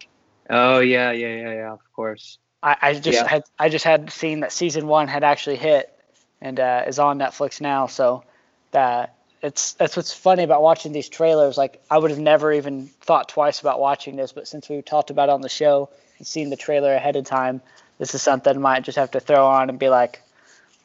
Oh 0.50 0.80
yeah, 0.80 1.12
yeah, 1.12 1.34
yeah, 1.34 1.52
yeah. 1.52 1.72
Of 1.72 1.80
course. 1.94 2.38
I, 2.62 2.76
I 2.80 2.94
just 2.94 3.20
Yeah. 3.20 3.28
had 3.28 3.44
I 3.58 3.68
just 3.68 3.84
had 3.84 4.10
seen 4.10 4.40
that 4.40 4.52
season 4.52 4.86
one 4.86 5.08
had 5.08 5.24
actually 5.24 5.56
hit 5.56 5.92
and 6.40 6.58
uh, 6.58 6.84
is 6.86 6.98
on 6.98 7.18
Netflix 7.18 7.60
now. 7.60 7.86
So 7.86 8.24
that 8.72 9.14
it's 9.42 9.72
that's 9.74 9.96
what's 9.96 10.12
funny 10.12 10.42
about 10.44 10.62
watching 10.62 10.92
these 10.92 11.08
trailers. 11.08 11.56
Like 11.56 11.82
I 11.90 11.98
would 11.98 12.10
have 12.10 12.20
never 12.20 12.52
even 12.52 12.88
thought 13.00 13.28
twice 13.28 13.60
about 13.60 13.80
watching 13.80 14.16
this, 14.16 14.32
but 14.32 14.46
since 14.46 14.68
we 14.68 14.80
talked 14.82 15.10
about 15.10 15.28
it 15.28 15.32
on 15.32 15.40
the 15.40 15.48
show 15.48 15.88
seen 16.22 16.50
the 16.50 16.56
trailer 16.56 16.94
ahead 16.94 17.16
of 17.16 17.24
time, 17.24 17.60
this 17.98 18.14
is 18.14 18.22
something 18.22 18.54
I 18.56 18.58
might 18.58 18.84
just 18.84 18.98
have 18.98 19.10
to 19.12 19.20
throw 19.20 19.46
on 19.46 19.68
and 19.68 19.78
be 19.78 19.88
like, 19.88 20.22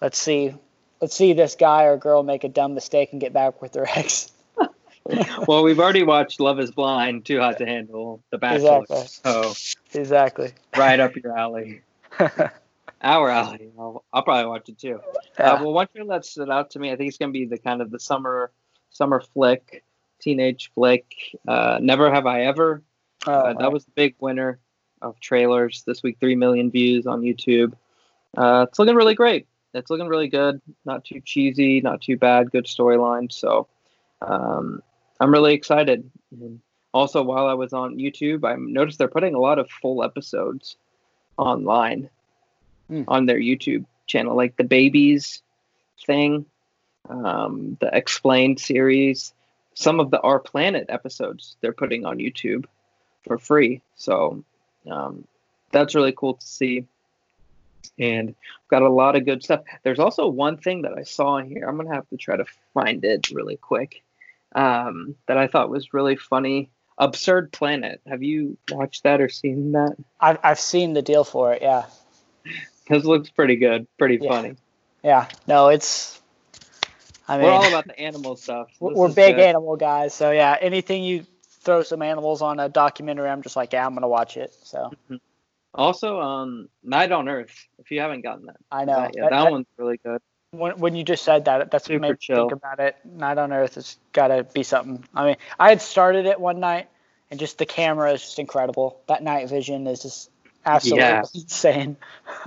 let's 0.02 0.18
see, 0.18 0.54
let's 1.02 1.16
see 1.16 1.34
this 1.34 1.56
guy 1.56 1.84
or 1.84 1.98
girl 1.98 2.24
make 2.24 2.44
a 2.44 2.50
dumb 2.50 2.74
mistake 2.74 3.12
and 3.12 3.22
get 3.22 3.34
back 3.34 3.62
with 3.62 3.74
their 3.74 3.88
ex. 3.96 4.32
well, 5.48 5.64
we've 5.64 5.80
already 5.80 6.04
watched 6.04 6.40
Love 6.40 6.60
Is 6.60 6.72
Blind, 6.72 7.26
Too 7.26 7.40
Hot 7.40 7.58
to 7.60 7.66
Handle, 7.66 8.22
The 8.30 8.38
Bachelor. 8.38 8.82
Exactly. 8.82 9.08
So 9.08 9.54
Exactly. 10.00 10.52
right 10.76 11.00
up 11.00 11.16
your 11.16 11.38
alley, 11.38 11.82
our 13.02 13.30
alley. 13.30 13.72
I'll, 13.80 14.04
I'll 14.12 14.24
probably 14.24 14.48
watch 14.50 14.68
it 14.70 14.78
too. 14.80 15.00
Yeah. 15.40 15.54
Uh, 15.54 15.64
well, 15.64 15.74
one 15.74 15.88
trailer 15.88 16.16
that 16.16 16.26
stood 16.26 16.50
out 16.50 16.72
to 16.72 16.80
me, 16.80 16.92
I 16.92 16.96
think 16.98 17.08
it's 17.10 17.18
gonna 17.18 17.32
be 17.32 17.46
the 17.46 17.58
kind 17.58 17.82
of 17.82 17.90
the 17.90 18.00
summer 18.00 18.52
summer 18.90 19.22
flick, 19.34 19.84
teenage 20.20 20.72
flick. 20.76 21.06
Uh, 21.48 21.80
Never 21.82 22.12
Have 22.14 22.26
I 22.26 22.44
Ever. 22.44 22.82
Oh, 23.26 23.32
Uh, 23.32 23.54
that 23.54 23.72
was 23.72 23.86
the 23.86 23.92
big 23.92 24.16
winner 24.20 24.60
of 25.02 25.20
trailers 25.20 25.84
this 25.86 26.04
week. 26.04 26.18
Three 26.20 26.36
million 26.36 26.72
views 26.72 27.08
on 27.08 27.22
YouTube. 27.22 27.74
Uh, 28.36 28.66
it's 28.68 28.80
looking 28.80 28.96
really 28.96 29.16
great. 29.16 29.48
It's 29.74 29.90
looking 29.90 30.08
really 30.08 30.28
good. 30.28 30.62
Not 30.86 31.06
too 31.06 31.22
cheesy. 31.24 31.82
Not 31.82 32.02
too 32.02 32.18
bad. 32.18 32.52
Good 32.52 32.66
storyline. 32.66 33.32
So 33.32 33.68
um, 34.22 34.82
I'm 35.20 35.32
really 35.32 35.54
excited. 35.54 36.10
And 36.32 36.60
also, 36.94 37.22
while 37.24 37.48
I 37.48 37.54
was 37.54 37.74
on 37.74 37.98
YouTube, 37.98 38.44
I 38.44 38.56
noticed 38.56 38.98
they're 38.98 39.08
putting 39.08 39.36
a 39.36 39.40
lot 39.40 39.60
of 39.60 39.70
full 39.70 40.04
episodes 40.04 40.78
online 41.38 42.10
Hmm. 42.88 43.04
on 43.10 43.26
their 43.26 43.40
YouTube 43.40 43.86
channel, 44.06 44.36
like 44.36 44.56
the 44.56 44.64
babies 44.64 45.42
thing, 46.06 46.46
um, 47.10 47.78
the 47.82 47.90
explained 47.94 48.62
series, 48.62 49.34
some 49.74 50.00
of 50.00 50.10
the 50.10 50.22
Our 50.22 50.40
Planet 50.40 50.86
episodes 50.88 51.58
they're 51.60 51.74
putting 51.74 52.06
on 52.06 52.18
YouTube 52.20 52.66
for 53.24 53.38
free. 53.38 53.82
So 53.96 54.42
um, 54.92 55.26
that's 55.72 55.96
really 55.96 56.14
cool 56.14 56.36
to 56.36 56.46
see. 56.46 56.86
And 58.00 58.36
got 58.70 58.82
a 58.84 58.90
lot 58.90 59.16
of 59.16 59.26
good 59.26 59.44
stuff. 59.44 59.62
There's 59.84 60.00
also 60.00 60.28
one 60.28 60.58
thing 60.58 60.84
that 60.84 60.94
I 60.98 61.04
saw 61.04 61.38
in 61.38 61.50
here. 61.50 61.68
I'm 61.68 61.78
gonna 61.78 61.94
have 61.96 62.08
to 62.10 62.18
try 62.18 62.36
to 62.38 62.46
find 62.74 63.04
it 63.04 63.32
really 63.32 63.58
quick. 63.58 64.04
Um, 64.54 65.16
that 65.28 65.38
I 65.38 65.48
thought 65.48 65.70
was 65.70 65.94
really 65.94 66.16
funny. 66.16 66.70
Absurd 67.00 67.52
Planet. 67.52 68.02
Have 68.08 68.24
you 68.24 68.58
watched 68.72 69.04
that 69.04 69.22
or 69.22 69.30
seen 69.30 69.72
that? 69.74 69.96
I've 70.20 70.38
I've 70.44 70.60
seen 70.60 70.94
the 70.94 71.02
deal 71.02 71.24
for 71.24 71.54
it. 71.54 71.62
Yeah. 71.62 71.86
this 72.90 73.04
looks 73.04 73.30
pretty 73.30 73.56
good, 73.56 73.88
pretty 73.98 74.20
Yeah. 74.22 74.30
funny. 74.30 74.56
Yeah. 75.04 75.28
No, 75.48 75.70
it's. 75.70 76.20
I 77.28 77.38
mean, 77.38 77.46
We're 77.46 77.52
all 77.52 77.68
about 77.68 77.88
the 77.88 78.00
animal 78.00 78.36
stuff. 78.36 78.68
This 78.80 78.96
we're 78.96 79.08
big 79.10 79.36
good. 79.36 79.44
animal 79.44 79.76
guys, 79.76 80.14
so 80.14 80.32
yeah. 80.32 80.56
Anything 80.60 81.04
you 81.04 81.26
throw 81.68 81.84
some 81.84 82.02
animals 82.02 82.42
on 82.42 82.62
a 82.62 82.70
documentary, 82.70 83.30
I'm 83.30 83.42
just 83.44 83.58
like, 83.58 83.74
yeah, 83.74 83.86
I'm 83.86 83.94
gonna 83.94 84.08
watch 84.08 84.38
it. 84.38 84.56
So 84.64 84.92
Also, 85.74 86.20
um, 86.22 86.70
Night 86.82 87.12
on 87.12 87.28
Earth. 87.28 87.68
If 87.78 87.92
you 87.92 88.00
haven't 88.00 88.22
gotten 88.22 88.46
that, 88.46 88.56
I 88.72 88.86
know 88.86 88.96
that, 89.02 89.12
yeah, 89.16 89.24
That- 89.24 89.32
that, 89.32 89.52
one's 89.52 89.68
really 89.78 89.98
good. 89.98 90.22
when 90.52 90.78
when 90.80 90.96
you 90.96 91.04
just 91.04 91.24
said 91.26 91.46
that, 91.46 91.70
that's 91.70 91.84
what 91.84 91.96
Super 91.96 92.00
made 92.00 92.12
me 92.12 92.36
think 92.36 92.52
about 92.54 92.80
it. 92.80 92.96
Night 93.04 93.38
on 93.38 93.52
Earth 93.52 93.76
has 93.76 93.98
got 94.14 94.30
to 94.30 94.46
be 94.46 94.64
something. 94.64 95.04
I 95.14 95.26
mean, 95.26 95.36
I 95.60 95.68
had 95.70 95.82
started 95.82 96.26
it 96.26 96.40
one 96.40 96.62
night, 96.62 96.88
and 97.30 97.38
just 97.40 97.58
the 97.58 97.66
camera 97.66 98.14
is 98.14 98.22
just 98.22 98.40
incredible. 98.40 99.02
That 99.08 99.22
night 99.22 99.50
vision 99.50 99.86
is 99.88 100.02
just 100.02 100.32
absolutely 100.66 101.02
Yeah. 101.04 101.24
insane. 101.36 101.98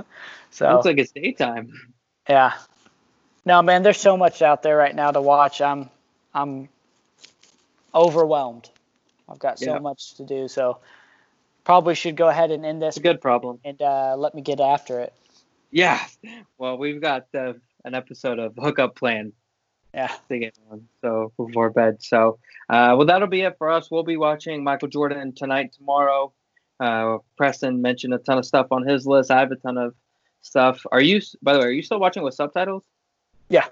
so 0.50 0.72
Looks 0.72 0.86
like 0.86 0.98
it's 0.98 1.12
daytime. 1.12 1.74
Yeah. 2.26 2.54
No, 3.44 3.60
man, 3.60 3.82
there's 3.82 4.00
so 4.00 4.16
much 4.16 4.40
out 4.40 4.62
there 4.62 4.78
right 4.78 4.94
now 4.94 5.10
to 5.10 5.20
watch. 5.20 5.60
I'm 5.60 5.90
I'm 6.32 6.70
overwhelmed. 7.94 8.70
I've 9.30 9.38
got 9.38 9.58
so 9.58 9.72
Yeah. 9.74 9.78
much 9.78 10.14
to 10.14 10.24
do, 10.24 10.48
so 10.48 10.78
probably 11.64 11.94
should 11.94 12.16
go 12.16 12.28
ahead 12.28 12.50
and 12.50 12.64
end 12.66 12.82
this 12.82 12.96
It's 12.96 12.98
a 12.98 13.02
good 13.02 13.20
problem. 13.20 13.60
and 13.64 13.80
uh, 13.80 14.16
let 14.18 14.34
me 14.34 14.42
get 14.42 14.60
after 14.60 15.00
it. 15.00 15.12
Yeah. 15.70 16.00
Well, 16.58 16.76
we've 16.78 17.00
got 17.00 17.26
uh, 17.34 17.52
an 17.84 17.94
episode 17.94 18.38
of 18.38 18.54
Hookup 18.58 18.96
Plan 18.96 19.32
Yeah. 19.94 20.12
to 20.28 20.38
get 20.38 20.58
on, 20.70 20.88
so 21.00 21.32
before 21.36 21.70
bed. 21.70 22.02
So, 22.02 22.38
uh, 22.68 22.94
well, 22.96 23.06
that'll 23.06 23.28
be 23.28 23.42
it 23.42 23.56
for 23.58 23.70
us. 23.70 23.90
We'll 23.90 24.02
be 24.02 24.16
watching 24.16 24.64
Michael 24.64 24.88
Jordan 24.88 25.32
tonight, 25.34 25.72
tomorrow. 25.72 26.32
Uh, 26.80 27.18
Preston 27.36 27.80
mentioned 27.82 28.14
a 28.14 28.18
ton 28.18 28.38
of 28.38 28.46
stuff 28.46 28.68
on 28.72 28.86
his 28.86 29.06
list. 29.06 29.30
I 29.30 29.38
have 29.38 29.52
a 29.52 29.56
ton 29.56 29.76
of 29.78 29.94
stuff. 30.40 30.84
Are 30.90 31.00
you, 31.00 31.20
by 31.42 31.52
the 31.52 31.58
way, 31.60 31.66
are 31.66 31.70
you 31.70 31.82
still 31.82 32.00
watching 32.00 32.22
with 32.22 32.34
subtitles? 32.34 32.82
Yeah. 33.48 33.66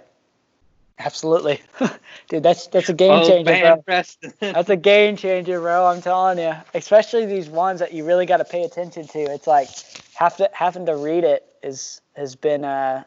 Absolutely. 0.99 1.61
Dude, 2.29 2.43
that's 2.43 2.67
that's 2.67 2.89
a 2.89 2.93
game 2.93 3.13
oh, 3.13 3.29
changer, 3.29 3.51
man, 3.51 3.63
bro. 3.63 3.83
Preston. 3.83 4.33
That's 4.41 4.69
a 4.69 4.77
game 4.77 5.17
changer, 5.17 5.61
bro. 5.61 5.87
I'm 5.87 6.03
telling 6.03 6.39
you. 6.39 6.55
Especially 6.75 7.25
these 7.25 7.49
ones 7.49 7.81
that 7.81 7.93
you 7.93 8.05
really 8.05 8.27
got 8.27 8.39
to 8.39 8.45
pay 8.45 8.65
attention 8.65 9.07
to. 9.09 9.19
It's 9.19 9.47
like 9.47 9.69
have 10.15 10.37
to 10.39 10.51
having 10.53 10.87
to 10.87 10.97
read 10.97 11.23
it 11.23 11.47
is 11.63 12.01
has 12.17 12.35
been 12.35 12.65
uh 12.65 13.05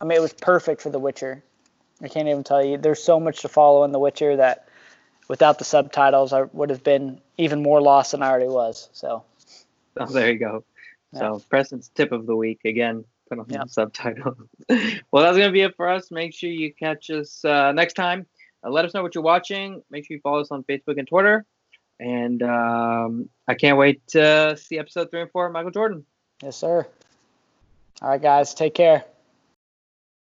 I 0.00 0.04
mean, 0.04 0.16
it 0.16 0.20
was 0.22 0.32
perfect 0.32 0.82
for 0.82 0.90
The 0.90 0.98
Witcher. 0.98 1.42
I 2.00 2.08
can't 2.08 2.28
even 2.28 2.44
tell 2.44 2.64
you. 2.64 2.78
There's 2.78 3.02
so 3.02 3.18
much 3.18 3.42
to 3.42 3.48
follow 3.48 3.84
in 3.84 3.92
The 3.92 3.98
Witcher 3.98 4.36
that 4.36 4.68
without 5.26 5.58
the 5.58 5.64
subtitles, 5.64 6.32
I 6.32 6.42
would 6.42 6.70
have 6.70 6.84
been 6.84 7.20
even 7.36 7.62
more 7.62 7.82
lost 7.82 8.12
than 8.12 8.22
I 8.22 8.30
already 8.30 8.48
was. 8.48 8.88
So. 8.92 9.24
Oh, 9.98 10.06
there 10.06 10.30
you 10.30 10.38
go. 10.38 10.64
Yeah. 11.12 11.18
So 11.18 11.42
Preston's 11.50 11.90
tip 11.94 12.12
of 12.12 12.26
the 12.26 12.36
week 12.36 12.60
again. 12.64 13.04
Put 13.28 13.38
on 13.38 13.46
yep. 13.48 13.62
the 13.64 13.68
subtitles. 13.68 14.36
well, 14.68 15.24
that's 15.24 15.36
gonna 15.36 15.52
be 15.52 15.62
it 15.62 15.76
for 15.76 15.88
us. 15.88 16.10
Make 16.10 16.34
sure 16.34 16.50
you 16.50 16.72
catch 16.72 17.10
us 17.10 17.44
uh, 17.44 17.72
next 17.72 17.94
time. 17.94 18.26
Uh, 18.64 18.70
let 18.70 18.84
us 18.84 18.94
know 18.94 19.02
what 19.02 19.14
you're 19.14 19.24
watching. 19.24 19.82
Make 19.90 20.06
sure 20.06 20.16
you 20.16 20.20
follow 20.20 20.40
us 20.40 20.50
on 20.50 20.64
Facebook 20.64 20.98
and 20.98 21.06
Twitter. 21.06 21.44
And 22.00 22.42
um, 22.42 23.28
I 23.46 23.54
can't 23.54 23.76
wait 23.76 24.06
to 24.08 24.56
see 24.56 24.78
episode 24.78 25.10
three 25.10 25.22
and 25.22 25.30
four 25.30 25.46
of 25.46 25.52
Michael 25.52 25.72
Jordan. 25.72 26.04
Yes, 26.42 26.56
sir. 26.56 26.86
All 28.00 28.08
right, 28.08 28.22
guys. 28.22 28.54
Take 28.54 28.74
care. 28.74 29.04